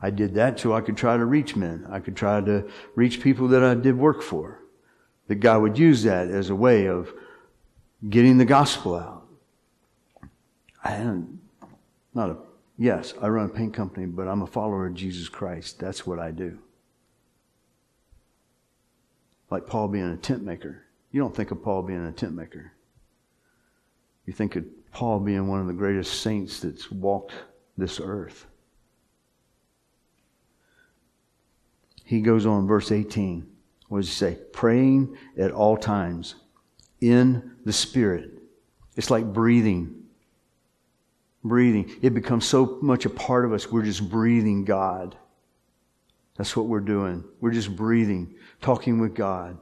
I 0.00 0.10
did 0.10 0.34
that 0.34 0.60
so 0.60 0.74
I 0.74 0.82
could 0.82 0.96
try 0.96 1.16
to 1.16 1.24
reach 1.24 1.56
men. 1.56 1.86
I 1.88 2.00
could 2.00 2.16
try 2.16 2.40
to 2.40 2.68
reach 2.94 3.22
people 3.22 3.48
that 3.48 3.64
I 3.64 3.74
did 3.74 3.96
work 3.96 4.22
for. 4.22 4.60
That 5.28 5.36
God 5.36 5.62
would 5.62 5.78
use 5.78 6.02
that 6.02 6.28
as 6.28 6.50
a 6.50 6.54
way 6.54 6.86
of 6.86 7.10
getting 8.10 8.36
the 8.36 8.44
gospel 8.44 8.96
out. 8.96 9.26
I 10.84 10.96
am 10.96 11.40
not 12.12 12.30
a, 12.30 12.36
yes, 12.76 13.14
I 13.22 13.28
run 13.28 13.46
a 13.46 13.48
paint 13.48 13.72
company, 13.72 14.04
but 14.04 14.28
I'm 14.28 14.42
a 14.42 14.46
follower 14.46 14.86
of 14.86 14.94
Jesus 14.94 15.30
Christ. 15.30 15.78
That's 15.78 16.06
what 16.06 16.18
I 16.18 16.30
do. 16.30 16.58
Like 19.50 19.66
Paul 19.66 19.88
being 19.88 20.10
a 20.10 20.18
tent 20.18 20.42
maker. 20.42 20.84
You 21.10 21.20
don't 21.22 21.34
think 21.34 21.50
of 21.50 21.62
Paul 21.62 21.82
being 21.82 22.04
a 22.04 22.12
tent 22.12 22.34
maker. 22.34 22.72
You 24.26 24.34
think 24.34 24.56
of 24.56 24.64
Paul 24.94 25.20
being 25.20 25.48
one 25.48 25.60
of 25.60 25.66
the 25.66 25.74
greatest 25.74 26.22
saints 26.22 26.60
that's 26.60 26.90
walked 26.90 27.32
this 27.76 28.00
earth. 28.00 28.46
he 32.04 32.20
goes 32.20 32.46
on, 32.46 32.66
verse 32.66 32.92
18. 32.92 33.46
What 33.88 34.00
does 34.00 34.08
he 34.08 34.14
say? 34.14 34.38
Praying 34.52 35.16
at 35.36 35.50
all 35.50 35.76
times 35.76 36.36
in 37.00 37.56
the 37.64 37.72
Spirit. 37.72 38.30
It's 38.94 39.10
like 39.10 39.32
breathing. 39.32 40.04
Breathing. 41.42 41.90
It 42.02 42.14
becomes 42.14 42.46
so 42.46 42.78
much 42.82 43.04
a 43.04 43.10
part 43.10 43.44
of 43.44 43.52
us, 43.52 43.70
we're 43.70 43.82
just 43.82 44.08
breathing 44.08 44.64
God. 44.64 45.16
That's 46.36 46.56
what 46.56 46.66
we're 46.66 46.80
doing. 46.80 47.24
We're 47.40 47.52
just 47.52 47.74
breathing, 47.74 48.34
talking 48.60 49.00
with 49.00 49.14
God. 49.14 49.58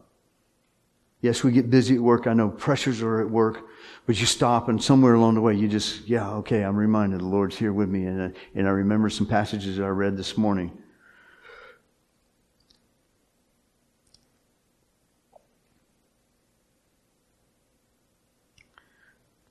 Yes, 1.22 1.42
we 1.42 1.52
get 1.52 1.70
busy 1.70 1.94
at 1.94 2.00
work. 2.00 2.26
I 2.26 2.34
know 2.34 2.50
pressures 2.50 3.00
are 3.00 3.20
at 3.20 3.30
work, 3.30 3.64
but 4.06 4.20
you 4.20 4.26
stop 4.26 4.68
and 4.68 4.82
somewhere 4.82 5.14
along 5.14 5.36
the 5.36 5.40
way 5.40 5.54
you 5.54 5.68
just, 5.68 6.06
yeah, 6.08 6.28
okay, 6.34 6.62
I'm 6.62 6.76
reminded 6.76 7.20
the 7.20 7.26
Lord's 7.26 7.56
here 7.56 7.72
with 7.72 7.88
me. 7.88 8.04
And, 8.04 8.20
uh, 8.20 8.38
and 8.54 8.66
I 8.66 8.72
remember 8.72 9.08
some 9.08 9.26
passages 9.26 9.80
I 9.80 9.86
read 9.88 10.16
this 10.16 10.36
morning 10.36 10.76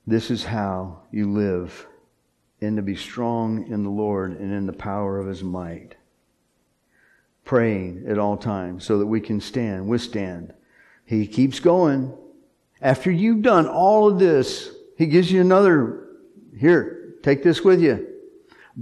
This 0.06 0.30
is 0.30 0.44
how 0.44 1.02
you 1.12 1.30
live, 1.32 1.86
and 2.60 2.76
to 2.76 2.82
be 2.82 2.96
strong 2.96 3.66
in 3.68 3.84
the 3.84 3.90
Lord 3.90 4.32
and 4.32 4.52
in 4.52 4.66
the 4.66 4.72
power 4.72 5.18
of 5.18 5.26
his 5.26 5.42
might. 5.42 5.94
Praying 7.44 8.04
at 8.08 8.18
all 8.18 8.36
times 8.36 8.84
so 8.84 8.98
that 8.98 9.06
we 9.06 9.20
can 9.20 9.40
stand, 9.40 9.86
withstand. 9.86 10.52
He 11.12 11.26
keeps 11.26 11.60
going. 11.60 12.10
After 12.80 13.10
you've 13.10 13.42
done 13.42 13.68
all 13.68 14.08
of 14.08 14.18
this, 14.18 14.70
he 14.96 15.04
gives 15.04 15.30
you 15.30 15.42
another, 15.42 16.08
here, 16.58 17.16
take 17.22 17.42
this 17.42 17.60
with 17.60 17.82
you. 17.82 18.08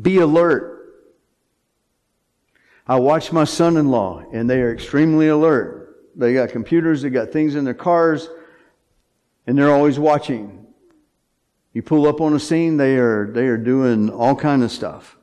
Be 0.01 0.19
alert. 0.19 0.95
I 2.87 3.01
watch 3.01 3.33
my 3.33 3.43
son 3.43 3.77
in 3.77 3.91
law, 3.91 4.23
and 4.33 4.49
they 4.49 4.63
are 4.63 4.73
extremely 4.73 5.27
alert. 5.27 6.09
They 6.15 6.33
got 6.33 6.51
computers, 6.51 7.03
they 7.03 7.11
got 7.11 7.33
things 7.33 7.57
in 7.57 7.65
their 7.65 7.75
cars, 7.75 8.29
and 9.49 9.59
they're 9.59 9.73
always 9.73 9.99
watching. 9.99 10.69
You 11.73 11.83
pull 11.83 12.07
up 12.07 12.21
on 12.21 12.33
a 12.33 12.39
scene, 12.39 12.77
they 12.77 12.97
are, 12.97 13.27
they 13.27 13.49
are 13.49 13.59
doing 13.59 14.09
all 14.09 14.37
kind 14.37 14.63
of 14.63 14.71
stuff. 14.71 15.19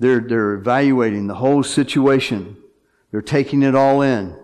They're, 0.00 0.18
they're 0.18 0.54
evaluating 0.54 1.28
the 1.28 1.36
whole 1.36 1.62
situation. 1.62 2.56
They're 3.12 3.22
taking 3.22 3.62
it 3.62 3.76
all 3.76 4.02
in. 4.02 4.40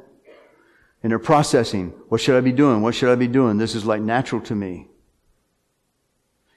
And 1.03 1.11
they're 1.11 1.19
processing. 1.19 1.91
What 2.09 2.21
should 2.21 2.37
I 2.37 2.41
be 2.41 2.53
doing? 2.53 2.83
What 2.83 2.95
should 2.95 3.11
I 3.11 3.15
be 3.15 3.29
doing? 3.29 3.59
This 3.59 3.75
is 3.75 3.85
like 3.85 4.03
natural 4.03 4.41
to 4.43 4.55
me. 4.55 4.89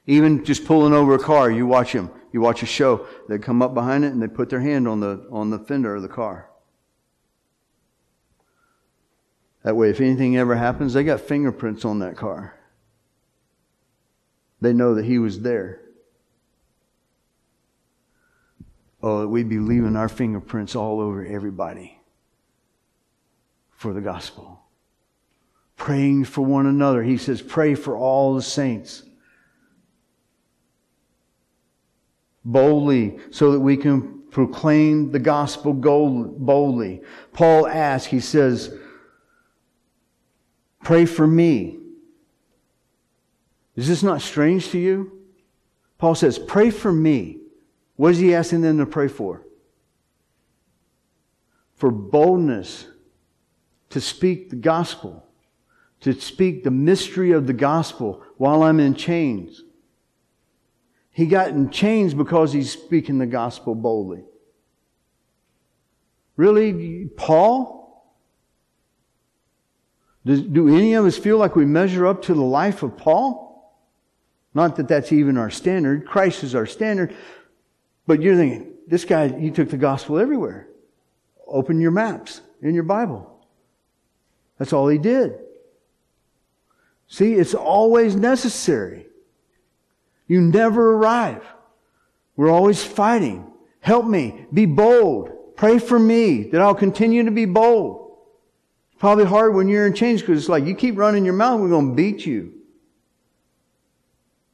Even 0.06 0.44
just 0.44 0.66
pulling 0.66 0.94
over 0.94 1.16
a 1.16 1.20
car, 1.20 1.50
you 1.50 1.66
watch 1.66 1.94
them. 1.94 2.12
You 2.34 2.42
watch 2.42 2.62
a 2.62 2.66
show. 2.66 3.08
They 3.30 3.38
come 3.38 3.62
up 3.62 3.74
behind 3.74 4.04
it 4.04 4.12
and 4.12 4.22
they 4.22 4.28
put 4.28 4.50
their 4.50 4.60
hand 4.60 4.88
on 4.88 5.00
the, 5.00 5.26
on 5.32 5.50
the 5.50 5.60
fender 5.60 5.96
of 5.96 6.02
the 6.02 6.10
car. 6.10 6.50
That 9.64 9.78
way, 9.78 9.90
if 9.90 10.02
anything 10.02 10.36
ever 10.36 10.56
happens, 10.56 10.94
they 10.94 11.06
got 11.06 11.22
fingerprints 11.22 11.86
on 11.86 12.00
that 12.00 12.18
car 12.18 12.56
they 14.64 14.74
know 14.74 14.96
that 14.96 15.06
He 15.06 15.20
was 15.20 15.42
there. 15.42 15.82
Oh, 19.04 19.28
we'd 19.28 19.50
be 19.50 19.60
leaving 19.60 19.98
our 19.98 20.08
fingerprints 20.08 20.76
all 20.76 21.02
over 21.02 21.26
everybody 21.26 21.93
for 23.84 23.92
the 23.92 24.00
gospel. 24.00 24.62
Praying 25.76 26.24
for 26.24 26.42
one 26.42 26.68
another. 26.68 27.04
He 27.04 27.18
says, 27.18 27.42
pray 27.42 27.76
for 27.76 27.98
all 27.98 28.34
the 28.34 28.42
saints. 28.42 29.04
Boldly, 32.46 33.20
so 33.30 33.52
that 33.52 33.60
we 33.60 33.76
can 33.76 34.22
proclaim 34.32 35.12
the 35.12 35.20
gospel 35.20 35.74
boldly. 35.74 37.02
Paul 37.34 37.68
asks, 37.68 38.10
he 38.10 38.22
says, 38.22 38.74
pray 40.82 41.06
for 41.06 41.28
me. 41.28 41.78
Is 43.76 43.90
this 43.90 44.02
not 44.02 44.22
strange 44.22 44.70
to 44.70 44.80
you? 44.80 45.26
Paul 45.98 46.16
says, 46.16 46.40
pray 46.40 46.70
for 46.70 46.94
me. 46.94 47.40
What 47.98 48.12
is 48.12 48.20
he 48.20 48.34
asking 48.34 48.62
them 48.62 48.78
to 48.78 48.86
pray 48.86 49.10
for? 49.10 49.46
For 51.76 51.92
boldness 51.92 52.88
to 53.94 54.02
speak 54.02 54.50
the 54.50 54.56
gospel, 54.56 55.24
to 56.02 56.20
speak 56.20 56.64
the 56.64 56.72
mystery 56.72 57.32
of 57.32 57.46
the 57.46 57.54
gospel 57.54 58.24
while 58.38 58.64
I'm 58.64 58.80
in 58.80 58.96
chains. 58.96 59.62
He 61.12 61.28
got 61.28 61.50
in 61.50 61.70
chains 61.70 62.16
because 62.16 62.52
he's 62.52 62.72
speaking 62.72 63.20
the 63.20 63.28
gospel 63.28 63.76
boldly. 63.76 64.24
Really, 66.36 67.06
Paul? 67.16 68.04
Does, 70.26 70.42
do 70.42 70.76
any 70.76 70.96
of 70.96 71.06
us 71.06 71.20
feel 71.20 71.38
like 71.38 71.56
we 71.56 71.66
measure 71.66 72.08
up 72.08 72.24
to 72.24 72.34
the 72.34 72.42
life 72.42 72.82
of 72.82 72.98
Paul? 72.98 73.78
Not 74.56 74.76
that 74.78 74.88
that's 74.88 75.12
even 75.12 75.38
our 75.38 75.52
standard. 75.52 76.08
Christ 76.08 76.44
is 76.44 76.56
our 76.56 76.66
standard. 76.66 77.16
But 78.08 78.24
you're 78.24 78.36
thinking, 78.36 78.74
this 78.88 79.06
guy, 79.06 79.28
he 79.40 79.52
took 79.52 79.70
the 79.70 79.78
gospel 79.78 80.18
everywhere. 80.18 80.68
Open 81.46 81.80
your 81.80 81.92
maps 81.92 82.42
in 82.64 82.74
your 82.74 82.84
Bible. 82.84 83.33
That's 84.58 84.74
all 84.74 84.88
he 84.88 84.98
did. 84.98 85.40
See, 87.08 87.34
it's 87.34 87.54
always 87.54 88.16
necessary. 88.16 89.08
You 90.28 90.42
never 90.42 90.94
arrive. 90.94 91.44
We're 92.36 92.50
always 92.50 92.84
fighting. 92.84 93.52
Help 93.82 94.06
me. 94.06 94.46
Be 94.54 94.66
bold. 94.66 95.56
Pray 95.56 95.78
for 95.78 96.00
me 96.00 96.44
that 96.50 96.62
I'll 96.62 96.76
continue 96.76 97.24
to 97.26 97.32
be 97.32 97.46
bold. 97.46 98.18
It's 98.92 99.00
probably 99.00 99.26
hard 99.26 99.54
when 99.54 99.68
you're 99.68 99.86
in 99.86 99.94
chains 99.94 100.22
because 100.22 100.40
it's 100.40 100.50
like 100.50 100.66
you 100.66 100.76
keep 100.76 100.98
running 100.98 101.26
your 101.26 101.36
mouth, 101.36 101.60
we're 101.60 101.70
going 101.70 101.90
to 101.90 101.96
beat 101.96 102.26
you. 102.26 102.54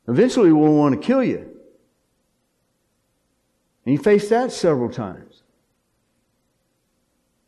Eventually, 0.08 0.52
we'll 0.52 0.74
want 0.74 1.00
to 1.00 1.08
kill 1.08 1.24
you. 1.24 1.50
And 3.86 3.94
you 3.94 4.00
face 4.00 4.30
that 4.30 4.52
several 4.52 4.90
times. 4.90 5.44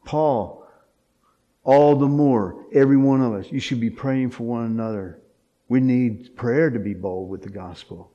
Paul, 0.05 0.60
all 1.63 1.95
the 1.95 2.07
more, 2.07 2.65
every 2.73 2.97
one 2.97 3.21
of 3.21 3.33
us, 3.33 3.51
you 3.51 3.59
should 3.59 3.79
be 3.79 3.89
praying 3.89 4.31
for 4.31 4.43
one 4.43 4.65
another. 4.65 5.21
We 5.67 5.79
need 5.79 6.35
prayer 6.35 6.69
to 6.69 6.79
be 6.79 6.93
bold 6.93 7.29
with 7.29 7.43
the 7.43 7.49
gospel. 7.49 8.11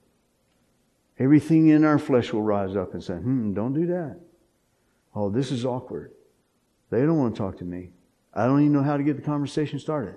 Everything 1.18 1.68
in 1.68 1.84
our 1.84 1.99
flesh 1.99 2.32
will 2.32 2.42
rise 2.42 2.76
up 2.76 2.92
and 2.92 3.03
say, 3.03 3.14
hmm, 3.14 3.55
don't 3.55 3.72
do 3.72 3.86
that. 3.86 4.20
Oh, 5.14 5.30
this 5.30 5.51
is 5.51 5.64
awkward. 5.64 6.12
They 6.90 7.01
don't 7.01 7.18
want 7.18 7.34
to 7.34 7.38
talk 7.38 7.59
to 7.59 7.64
me. 7.64 7.90
I 8.34 8.47
don't 8.47 8.61
even 8.61 8.72
know 8.72 8.82
how 8.82 8.97
to 8.97 9.03
get 9.03 9.16
the 9.16 9.22
conversation 9.22 9.78
started. 9.78 10.16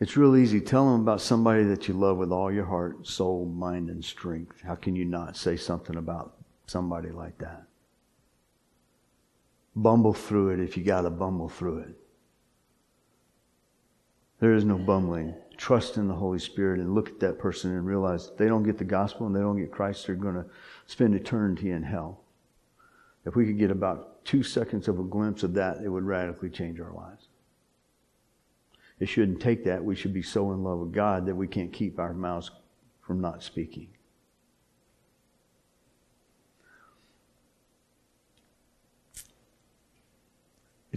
It's 0.00 0.16
real 0.16 0.36
easy. 0.36 0.60
Tell 0.60 0.90
them 0.90 1.00
about 1.00 1.20
somebody 1.20 1.64
that 1.64 1.86
you 1.86 1.94
love 1.94 2.18
with 2.18 2.32
all 2.32 2.52
your 2.52 2.64
heart, 2.64 3.06
soul, 3.06 3.46
mind, 3.46 3.90
and 3.90 4.04
strength. 4.04 4.60
How 4.62 4.74
can 4.74 4.96
you 4.96 5.04
not 5.04 5.36
say 5.36 5.56
something 5.56 5.96
about 5.96 6.37
somebody 6.68 7.10
like 7.10 7.38
that? 7.38 7.64
Bumble 9.74 10.14
through 10.14 10.50
it 10.50 10.60
if 10.60 10.76
you 10.76 10.84
got 10.84 11.02
to 11.02 11.10
bumble 11.10 11.48
through 11.48 11.78
it. 11.78 11.96
There 14.40 14.54
is 14.54 14.64
no 14.64 14.78
bumbling. 14.78 15.34
Trust 15.56 15.96
in 15.96 16.06
the 16.06 16.14
Holy 16.14 16.38
Spirit 16.38 16.78
and 16.78 16.94
look 16.94 17.08
at 17.08 17.20
that 17.20 17.38
person 17.38 17.72
and 17.72 17.84
realize 17.84 18.30
they 18.38 18.46
don't 18.46 18.62
get 18.62 18.78
the 18.78 18.84
gospel 18.84 19.26
and 19.26 19.34
they 19.34 19.40
don't 19.40 19.58
get 19.58 19.72
Christ, 19.72 20.06
they're 20.06 20.14
going 20.14 20.36
to 20.36 20.46
spend 20.86 21.14
eternity 21.14 21.70
in 21.70 21.82
hell. 21.82 22.20
If 23.24 23.34
we 23.34 23.46
could 23.46 23.58
get 23.58 23.70
about 23.70 24.24
two 24.24 24.42
seconds 24.42 24.86
of 24.86 25.00
a 25.00 25.02
glimpse 25.02 25.42
of 25.42 25.54
that, 25.54 25.78
it 25.82 25.88
would 25.88 26.04
radically 26.04 26.50
change 26.50 26.80
our 26.80 26.92
lives. 26.92 27.28
It 29.00 29.06
shouldn't 29.06 29.40
take 29.40 29.64
that. 29.64 29.84
We 29.84 29.96
should 29.96 30.14
be 30.14 30.22
so 30.22 30.52
in 30.52 30.62
love 30.62 30.78
with 30.78 30.92
God 30.92 31.26
that 31.26 31.34
we 31.34 31.46
can't 31.46 31.72
keep 31.72 31.98
our 31.98 32.14
mouths 32.14 32.50
from 33.00 33.20
not 33.20 33.42
speaking. 33.42 33.88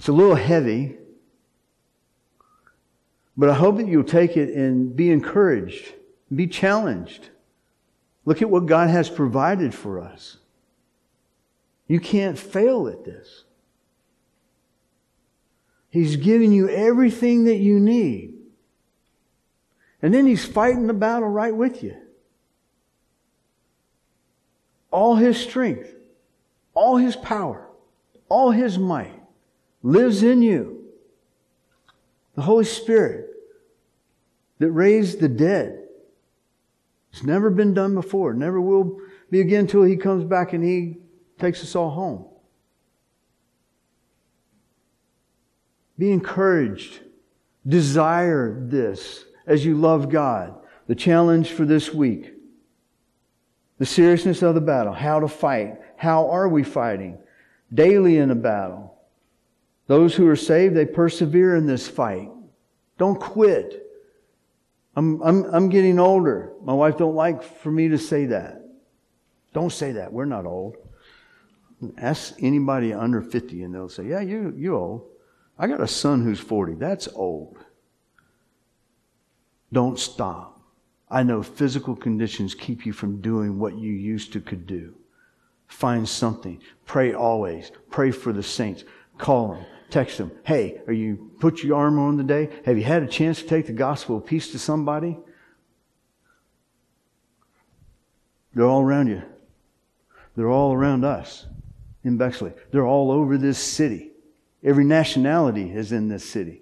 It's 0.01 0.07
a 0.07 0.13
little 0.13 0.33
heavy, 0.33 0.97
but 3.37 3.49
I 3.51 3.53
hope 3.53 3.77
that 3.77 3.87
you'll 3.87 4.03
take 4.03 4.35
it 4.35 4.49
and 4.49 4.95
be 4.95 5.11
encouraged, 5.11 5.93
be 6.33 6.47
challenged. 6.47 7.29
Look 8.25 8.41
at 8.41 8.49
what 8.49 8.65
God 8.65 8.89
has 8.89 9.11
provided 9.11 9.75
for 9.75 9.99
us. 10.01 10.37
You 11.87 11.99
can't 11.99 12.35
fail 12.35 12.87
at 12.87 13.05
this. 13.05 13.43
He's 15.91 16.15
giving 16.15 16.51
you 16.51 16.67
everything 16.67 17.43
that 17.43 17.57
you 17.57 17.79
need. 17.79 18.33
And 20.01 20.15
then 20.15 20.25
he's 20.25 20.43
fighting 20.43 20.87
the 20.87 20.93
battle 20.93 21.29
right 21.29 21.55
with 21.55 21.83
you. 21.83 21.95
All 24.89 25.17
his 25.17 25.37
strength, 25.37 25.93
all 26.73 26.97
his 26.97 27.15
power, 27.15 27.67
all 28.29 28.49
his 28.49 28.79
might 28.79 29.20
lives 29.83 30.23
in 30.23 30.41
you. 30.41 30.85
The 32.35 32.41
Holy 32.41 32.65
Spirit 32.65 33.27
that 34.59 34.71
raised 34.71 35.19
the 35.19 35.29
dead. 35.29 35.87
It's 37.11 37.23
never 37.23 37.49
been 37.49 37.73
done 37.73 37.93
before, 37.93 38.33
never 38.33 38.61
will 38.61 38.99
be 39.29 39.41
again 39.41 39.61
until 39.61 39.83
he 39.83 39.97
comes 39.97 40.23
back 40.23 40.53
and 40.53 40.63
he 40.63 40.97
takes 41.39 41.61
us 41.61 41.75
all 41.75 41.89
home. 41.89 42.25
Be 45.97 46.11
encouraged. 46.11 46.99
Desire 47.67 48.57
this 48.59 49.25
as 49.45 49.65
you 49.65 49.75
love 49.75 50.09
God. 50.09 50.55
The 50.87 50.95
challenge 50.95 51.51
for 51.51 51.65
this 51.65 51.93
week. 51.93 52.33
The 53.77 53.85
seriousness 53.85 54.41
of 54.41 54.55
the 54.55 54.61
battle. 54.61 54.93
How 54.93 55.19
to 55.19 55.27
fight. 55.27 55.79
How 55.97 56.29
are 56.29 56.49
we 56.49 56.63
fighting? 56.63 57.19
Daily 57.73 58.17
in 58.17 58.31
a 58.31 58.35
battle. 58.35 58.90
Those 59.91 60.15
who 60.15 60.25
are 60.29 60.37
saved, 60.37 60.73
they 60.73 60.85
persevere 60.85 61.57
in 61.57 61.65
this 61.65 61.85
fight. 61.85 62.29
Don't 62.97 63.19
quit. 63.19 63.85
I'm, 64.95 65.21
I'm, 65.21 65.43
I'm 65.53 65.67
getting 65.67 65.99
older. 65.99 66.53
My 66.63 66.71
wife 66.71 66.95
don't 66.95 67.13
like 67.13 67.43
for 67.43 67.69
me 67.69 67.89
to 67.89 67.97
say 67.97 68.27
that. 68.27 68.61
Don't 69.53 69.69
say 69.69 69.91
that. 69.91 70.13
We're 70.13 70.23
not 70.23 70.45
old. 70.45 70.77
Ask 71.97 72.35
anybody 72.39 72.93
under 72.93 73.21
50 73.21 73.63
and 73.63 73.75
they'll 73.75 73.89
say, 73.89 74.05
yeah, 74.05 74.21
you, 74.21 74.53
you 74.55 74.77
old. 74.77 75.09
I 75.59 75.67
got 75.67 75.81
a 75.81 75.87
son 75.89 76.23
who's 76.23 76.39
40. 76.39 76.75
That's 76.75 77.09
old. 77.09 77.57
Don't 79.73 79.99
stop. 79.99 80.61
I 81.09 81.23
know 81.23 81.43
physical 81.43 81.97
conditions 81.97 82.55
keep 82.55 82.85
you 82.85 82.93
from 82.93 83.19
doing 83.19 83.59
what 83.59 83.77
you 83.77 83.91
used 83.91 84.31
to 84.31 84.39
could 84.39 84.65
do. 84.65 84.95
Find 85.67 86.07
something. 86.07 86.61
Pray 86.85 87.13
always. 87.13 87.73
Pray 87.89 88.11
for 88.11 88.31
the 88.31 88.41
saints. 88.41 88.85
Call 89.17 89.55
them. 89.55 89.65
Text 89.91 90.17
them. 90.17 90.31
Hey, 90.43 90.81
are 90.87 90.93
you 90.93 91.31
put 91.41 91.61
your 91.61 91.77
armor 91.77 91.99
on 91.99 92.17
today? 92.17 92.49
Have 92.65 92.77
you 92.77 92.83
had 92.85 93.03
a 93.03 93.07
chance 93.07 93.41
to 93.41 93.47
take 93.47 93.67
the 93.67 93.73
gospel 93.73 94.17
of 94.17 94.25
peace 94.25 94.51
to 94.53 94.59
somebody? 94.59 95.17
They're 98.53 98.65
all 98.65 98.81
around 98.81 99.07
you. 99.07 99.21
They're 100.35 100.49
all 100.49 100.73
around 100.73 101.03
us 101.03 101.45
in 102.05 102.17
Bexley. 102.17 102.53
They're 102.71 102.87
all 102.87 103.11
over 103.11 103.37
this 103.37 103.59
city. 103.59 104.11
Every 104.63 104.85
nationality 104.85 105.69
is 105.69 105.91
in 105.91 106.07
this 106.07 106.27
city. 106.27 106.61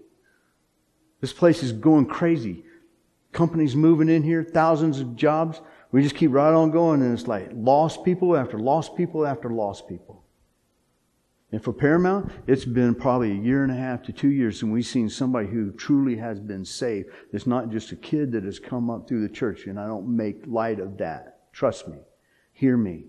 This 1.22 1.34
place 1.34 1.62
is 1.62 1.72
going 1.72 2.08
crazy. 2.08 2.64
Companies 3.32 3.76
moving 3.76 4.10
in 4.10 4.24
here, 4.24 4.44
thousands 4.44 5.00
of 5.00 5.16
jobs. 5.16 5.62
We 5.92 6.02
just 6.02 6.16
keep 6.16 6.32
right 6.32 6.54
on 6.54 6.72
going, 6.72 7.04
and 7.04 7.14
it's 7.14 7.28
like 7.28 7.52
lost 7.54 8.04
people 8.04 8.36
after 8.36 8.58
lost 8.58 8.96
people 8.96 9.24
after 9.24 9.52
lost 9.52 9.88
people. 9.88 10.24
And 11.52 11.64
for 11.64 11.74
Paramount, 11.74 12.32
it's 12.46 12.66
been 12.66 12.94
probably 12.94 13.32
a 13.32 13.42
year 13.42 13.64
and 13.64 13.72
a 13.72 13.76
half 13.76 14.04
to 14.04 14.12
two 14.12 14.30
years 14.30 14.62
and 14.62 14.72
we've 14.72 14.86
seen 14.86 15.10
somebody 15.10 15.48
who 15.48 15.72
truly 15.72 16.16
has 16.18 16.40
been 16.40 16.64
saved. 16.64 17.10
It's 17.34 17.48
not 17.48 17.72
just 17.72 17.92
a 17.92 17.96
kid 17.96 18.32
that 18.34 18.44
has 18.44 18.60
come 18.60 18.90
up 18.90 19.08
through 19.08 19.22
the 19.22 19.34
church, 19.34 19.66
and 19.66 19.80
I 19.80 19.88
don't 19.88 20.16
make 20.16 20.44
light 20.46 20.80
of 20.80 20.98
that. 20.98 21.52
Trust 21.52 21.88
me. 21.88 21.98
Hear 22.54 22.78
me. 22.78 23.06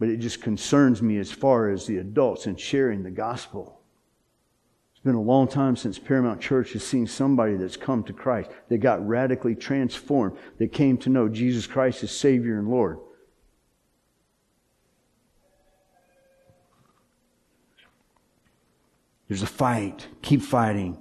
But 0.00 0.08
it 0.08 0.16
just 0.16 0.42
concerns 0.42 1.00
me 1.00 1.18
as 1.18 1.30
far 1.30 1.70
as 1.70 1.86
the 1.86 1.98
adults 1.98 2.46
and 2.46 2.58
sharing 2.58 3.02
the 3.02 3.10
gospel. 3.10 3.80
It's 4.92 5.04
been 5.04 5.14
a 5.14 5.20
long 5.20 5.46
time 5.46 5.76
since 5.76 5.98
Paramount 5.98 6.40
Church 6.40 6.72
has 6.72 6.84
seen 6.84 7.06
somebody 7.06 7.54
that's 7.54 7.76
come 7.76 8.02
to 8.04 8.12
Christ, 8.12 8.50
that 8.68 8.78
got 8.78 9.06
radically 9.06 9.54
transformed, 9.54 10.36
that 10.58 10.72
came 10.72 10.96
to 10.98 11.10
know 11.10 11.28
Jesus 11.28 11.68
Christ 11.68 12.02
as 12.02 12.10
Savior 12.10 12.58
and 12.58 12.68
Lord. 12.68 12.98
There's 19.28 19.42
a 19.42 19.46
fight. 19.46 20.08
Keep 20.22 20.42
fighting. 20.42 20.98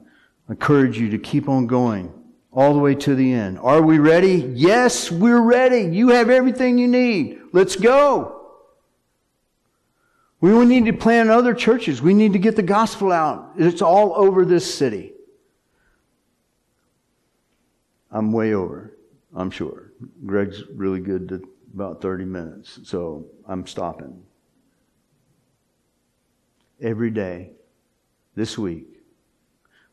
I 0.48 0.54
encourage 0.54 1.00
you 1.00 1.10
to 1.10 1.18
keep 1.18 1.50
on 1.50 1.68
going 1.68 2.14
all 2.52 2.74
the 2.74 2.80
way 2.80 2.96
to 2.96 3.16
the 3.16 3.34
end. 3.34 3.60
Are 3.60 3.82
we 3.82 4.00
ready? 4.00 4.52
Yes, 4.56 5.12
we're 5.12 5.42
ready. 5.42 5.82
You 5.96 6.10
have 6.10 6.30
everything 6.30 6.78
you 6.78 6.88
need. 6.88 7.40
Let's 7.54 7.76
go. 7.76 8.34
We 10.40 10.66
need 10.66 10.86
to 10.86 10.94
plant 10.94 11.30
other 11.30 11.54
churches. 11.54 12.02
We 12.02 12.14
need 12.14 12.34
to 12.34 12.40
get 12.40 12.56
the 12.56 12.64
gospel 12.64 13.12
out. 13.12 13.54
It's 13.58 13.82
all 13.82 14.14
over 14.16 14.46
this 14.46 14.72
city. 14.72 15.14
I'm 18.12 18.32
way 18.32 18.54
over, 18.54 18.98
I'm 19.36 19.52
sure. 19.52 19.92
Greg's 20.26 20.64
really 20.74 21.00
good 21.00 21.28
to 21.30 21.48
about 21.74 22.02
30 22.02 22.26
minutes, 22.26 22.80
so 22.84 23.26
I'm 23.48 23.68
stopping. 23.68 24.24
Every 26.82 27.12
day, 27.12 27.52
this 28.38 28.56
week, 28.56 29.02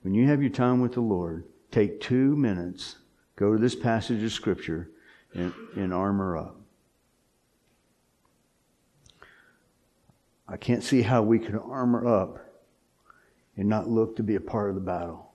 when 0.03 0.13
you 0.13 0.29
have 0.29 0.43
your 0.43 0.51
time 0.51 0.83
with 0.83 0.93
the 0.93 1.01
Lord, 1.01 1.45
take 1.71 1.99
two 1.99 2.37
minutes, 2.37 2.97
go 3.37 3.55
to 3.55 3.59
this 3.59 3.75
passage 3.75 4.23
of 4.23 4.33
Scripture, 4.33 4.91
and, 5.33 5.51
and 5.75 5.95
armor 5.95 6.37
up. 6.37 6.61
I 10.47 10.59
can't 10.59 10.85
see 10.85 11.01
how 11.01 11.23
we 11.23 11.39
can 11.39 11.57
armor 11.59 12.07
up 12.07 12.39
and 13.57 13.67
not 13.67 13.89
look 13.89 14.15
to 14.17 14.23
be 14.23 14.35
a 14.35 14.41
part 14.41 14.69
of 14.69 14.75
the 14.75 14.83
battle. 14.83 15.33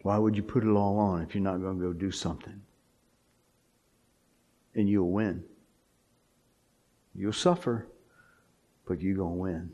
Why 0.00 0.16
would 0.16 0.38
you 0.38 0.42
put 0.42 0.64
it 0.64 0.70
all 0.70 0.98
on 0.98 1.20
if 1.20 1.34
you're 1.34 1.44
not 1.44 1.60
going 1.60 1.78
to 1.78 1.84
go 1.84 1.92
do 1.92 2.10
something? 2.10 2.62
And 4.74 4.88
you'll 4.88 5.10
win. 5.10 5.44
You'll 7.14 7.34
suffer, 7.34 7.88
but 8.86 9.02
you're 9.02 9.16
going 9.16 9.34
to 9.34 9.38
win. 9.38 9.70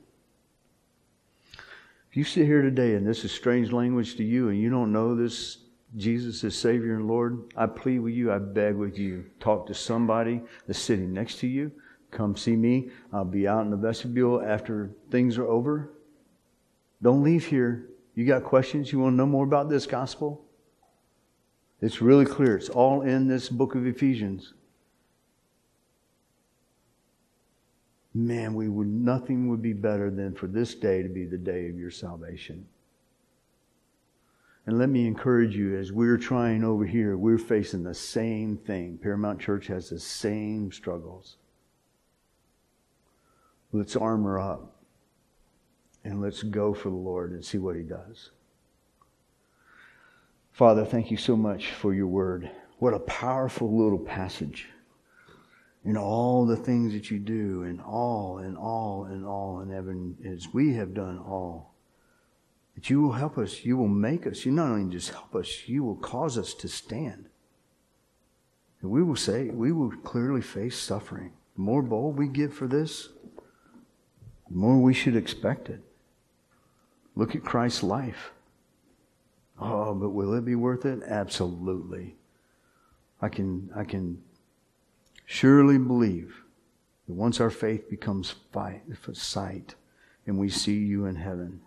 You 2.17 2.25
sit 2.25 2.47
here 2.47 2.63
today 2.63 2.95
and 2.95 3.07
this 3.07 3.25
is 3.25 3.33
strange 3.33 3.73
language 3.73 4.17
to 4.17 4.25
you 4.25 4.49
and 4.49 4.59
you 4.59 4.71
don't 4.71 4.93
know 4.93 5.15
this 5.15 5.59
Jesus 5.97 6.43
is 6.43 6.57
Savior 6.57 6.97
and 6.97 7.07
Lord, 7.07 7.53
I 7.57 7.67
plead 7.67 8.01
with 8.01 8.15
you, 8.15 8.33
I 8.33 8.39
beg 8.39 8.75
with 8.75 8.99
you, 8.99 9.27
talk 9.39 9.67
to 9.67 9.75
somebody 9.75 10.41
that's 10.67 10.79
sitting 10.79 11.13
next 11.13 11.37
to 11.41 11.47
you 11.47 11.71
Come 12.15 12.37
see 12.37 12.55
me. 12.55 12.91
I'll 13.13 13.25
be 13.25 13.49
out 13.49 13.65
in 13.65 13.71
the 13.71 13.77
vestibule 13.77 14.41
after 14.41 14.93
things 15.11 15.37
are 15.37 15.49
over. 15.49 15.91
Don't 17.03 17.25
leave 17.25 17.45
here. 17.45 17.91
You 18.15 18.25
got 18.25 18.45
questions? 18.45 18.93
You 18.93 19.01
want 19.01 19.15
to 19.15 19.17
know 19.17 19.27
more 19.27 19.45
about 19.45 19.69
this 19.69 19.85
gospel? 19.85 20.47
It's 21.81 22.01
really 22.01 22.25
clear. 22.25 22.57
It's 22.57 22.69
all 22.69 23.03
in 23.03 23.27
this 23.27 23.49
book 23.49 23.75
of 23.75 23.85
Ephesians. 23.85 24.55
Man, 28.15 28.55
we 28.55 28.69
would 28.69 28.87
nothing 28.87 29.49
would 29.49 29.61
be 29.61 29.73
better 29.73 30.09
than 30.09 30.35
for 30.35 30.47
this 30.47 30.75
day 30.75 31.03
to 31.03 31.09
be 31.09 31.25
the 31.25 31.37
day 31.37 31.69
of 31.69 31.77
your 31.77 31.91
salvation. 31.91 32.67
And 34.67 34.79
let 34.79 34.89
me 34.89 35.07
encourage 35.07 35.55
you 35.55 35.77
as 35.77 35.93
we're 35.93 36.17
trying 36.17 36.65
over 36.65 36.87
here, 36.87 37.19
we're 37.19 37.39
facing 37.39 37.83
the 37.83 37.93
same 37.93 38.57
thing. 38.57 38.99
Paramount 39.03 39.41
Church 39.41 39.67
has 39.67 39.91
the 39.91 39.99
same 39.99 40.73
struggles. 40.73 41.37
Let's 43.73 43.97
armor 43.97 44.39
up 44.39 44.77
and 46.05 46.23
let's 46.23 46.43
go 46.43 46.73
for 46.73 46.89
the 46.89 46.97
Lord 46.97 47.33
and 47.33 47.45
see 47.45 47.59
what 47.59 47.77
He 47.77 47.83
does. 47.83 48.31
Father, 50.53 50.85
thank 50.85 51.11
you 51.11 51.17
so 51.17 51.37
much 51.37 51.73
for 51.73 51.93
your 51.93 52.07
word. 52.07 52.49
What 52.79 52.95
a 52.95 53.01
powerful 53.01 53.77
little 53.77 53.99
passage. 53.99 54.69
In 55.85 55.97
all 55.99 56.47
the 56.47 56.57
things 56.57 56.93
that 56.93 57.11
you 57.11 57.19
do, 57.19 57.63
in 57.65 57.79
all, 57.81 58.39
and 58.39 58.57
all, 58.57 59.05
and 59.05 59.27
all, 59.27 59.59
and 59.61 59.71
heaven, 59.71 60.17
as 60.27 60.49
we 60.53 60.75
have 60.75 60.95
done 60.95 61.19
all. 61.19 61.75
That 62.75 62.89
you 62.89 63.03
will 63.03 63.13
help 63.13 63.37
us, 63.39 63.65
you 63.65 63.77
will 63.77 63.89
make 63.89 64.27
us. 64.27 64.45
You 64.45 64.53
not 64.53 64.71
only 64.71 64.91
just 64.91 65.11
help 65.11 65.35
us, 65.35 65.69
you 65.69 65.85
will 65.85 65.97
cause 65.97 66.39
us 66.39 66.55
to 66.55 66.69
stand. 66.69 67.27
And 68.81 68.91
we 68.91 69.03
will 69.03 69.17
say, 69.17 69.51
we 69.51 69.73
will 69.73 69.91
clearly 69.91 70.41
face 70.41 70.79
suffering. 70.79 71.33
The 71.57 71.63
more 71.63 71.83
bold 71.83 72.19
we 72.19 72.29
get 72.29 72.53
for 72.53 72.67
this, 72.67 73.11
the 74.49 74.57
more 74.57 74.79
we 74.79 74.95
should 74.95 75.17
expect 75.17 75.69
it. 75.69 75.81
Look 77.15 77.37
at 77.37 77.45
Christ's 77.45 77.83
life. 77.83 78.33
Oh, 79.61 79.95
but 79.95 80.11
will 80.11 80.35
it 80.35 80.45
be 80.45 80.57
worth 80.57 80.85
it? 80.85 81.03
Absolutely. 81.07 82.17
I 83.23 83.29
can, 83.29 83.71
I 83.77 83.85
can 83.85 84.23
surely 85.25 85.79
believe 85.79 86.43
that 87.07 87.15
once 87.15 87.41
our 87.41 87.51
faith 87.51 87.89
becomes 87.89 88.35
sight 89.15 89.75
and 90.27 90.39
we 90.39 90.49
see 90.49 90.79
you 90.79 91.07
in 91.07 91.17
heaven, 91.17 91.61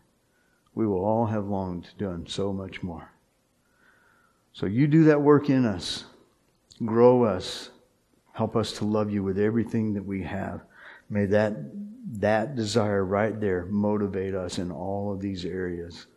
we 0.74 0.86
will 0.86 1.04
all 1.04 1.26
have 1.26 1.48
longed 1.48 1.86
to 1.86 1.96
done 1.98 2.28
so 2.28 2.54
much 2.54 2.84
more. 2.84 3.12
So 4.54 4.66
you 4.66 4.88
do 4.88 5.06
that 5.06 5.22
work 5.22 5.50
in 5.50 5.66
us. 5.66 6.06
Grow 6.84 7.24
us. 7.24 7.70
Help 8.34 8.56
us 8.56 8.74
to 8.74 8.86
love 8.86 9.12
you 9.12 9.24
with 9.24 9.40
everything 9.40 9.94
that 9.94 10.06
we 10.06 10.24
have. 10.24 10.62
May 11.10 11.26
that 11.28 11.56
that 12.20 12.56
desire 12.56 13.04
right 13.04 13.40
there 13.40 13.66
motivate 13.66 14.34
us 14.34 14.60
in 14.60 14.72
all 14.72 15.12
of 15.12 15.20
these 15.20 15.46
areas 15.46 16.08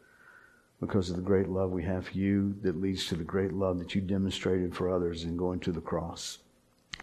because 0.81 1.11
of 1.11 1.17
the 1.17 1.23
great 1.23 1.49
love 1.49 1.71
we 1.71 1.83
have 1.83 2.07
for 2.07 2.13
you 2.17 2.55
that 2.63 2.81
leads 2.81 3.07
to 3.07 3.17
the 3.17 3.25
great 3.25 3.53
love 3.53 3.79
that 3.79 3.95
you 3.95 4.01
demonstrated 4.01 4.75
for 4.75 4.89
others 4.89 5.25
in 5.25 5.37
going 5.37 5.61
to 5.61 5.73
the 5.73 5.81
cross. 5.81 6.39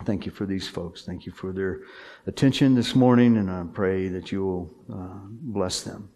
Thank 0.03 0.25
you 0.25 0.31
for 0.31 0.45
these 0.45 0.67
folks. 0.67 1.03
Thank 1.03 1.25
you 1.25 1.31
for 1.31 1.51
their 1.51 1.81
attention 2.27 2.75
this 2.75 2.95
morning, 2.95 3.37
and 3.37 3.49
I 3.49 3.63
pray 3.73 4.07
that 4.09 4.31
you 4.31 4.45
will 4.45 4.73
uh, 4.93 5.19
bless 5.23 5.81
them. 5.81 6.09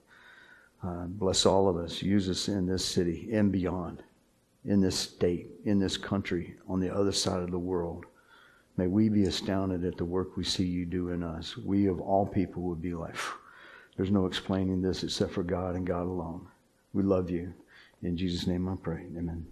Uh, 0.83 1.05
bless 1.05 1.45
all 1.45 1.67
of 1.67 1.77
us. 1.77 2.01
Use 2.01 2.29
us 2.29 2.47
in 2.47 2.65
this 2.65 2.85
city 2.85 3.29
and 3.33 3.51
beyond, 3.51 4.03
in 4.65 4.81
this 4.81 4.97
state, 4.97 5.47
in 5.65 5.79
this 5.79 5.97
country, 5.97 6.55
on 6.67 6.79
the 6.79 6.93
other 6.93 7.11
side 7.11 7.41
of 7.41 7.51
the 7.51 7.59
world. 7.59 8.05
May 8.77 8.87
we 8.87 9.09
be 9.09 9.25
astounded 9.25 9.83
at 9.85 9.97
the 9.97 10.05
work 10.05 10.37
we 10.37 10.43
see 10.43 10.65
you 10.65 10.85
do 10.85 11.09
in 11.09 11.23
us. 11.23 11.57
We, 11.57 11.87
of 11.87 11.99
all 11.99 12.25
people, 12.25 12.63
would 12.63 12.81
be 12.81 12.93
like, 12.93 13.15
there's 13.95 14.11
no 14.11 14.25
explaining 14.25 14.81
this 14.81 15.03
except 15.03 15.33
for 15.33 15.43
God 15.43 15.75
and 15.75 15.85
God 15.85 16.03
alone. 16.03 16.47
We 16.93 17.03
love 17.03 17.29
you. 17.29 17.53
In 18.01 18.17
Jesus' 18.17 18.47
name 18.47 18.67
I 18.67 18.75
pray. 18.81 19.05
Amen. 19.17 19.45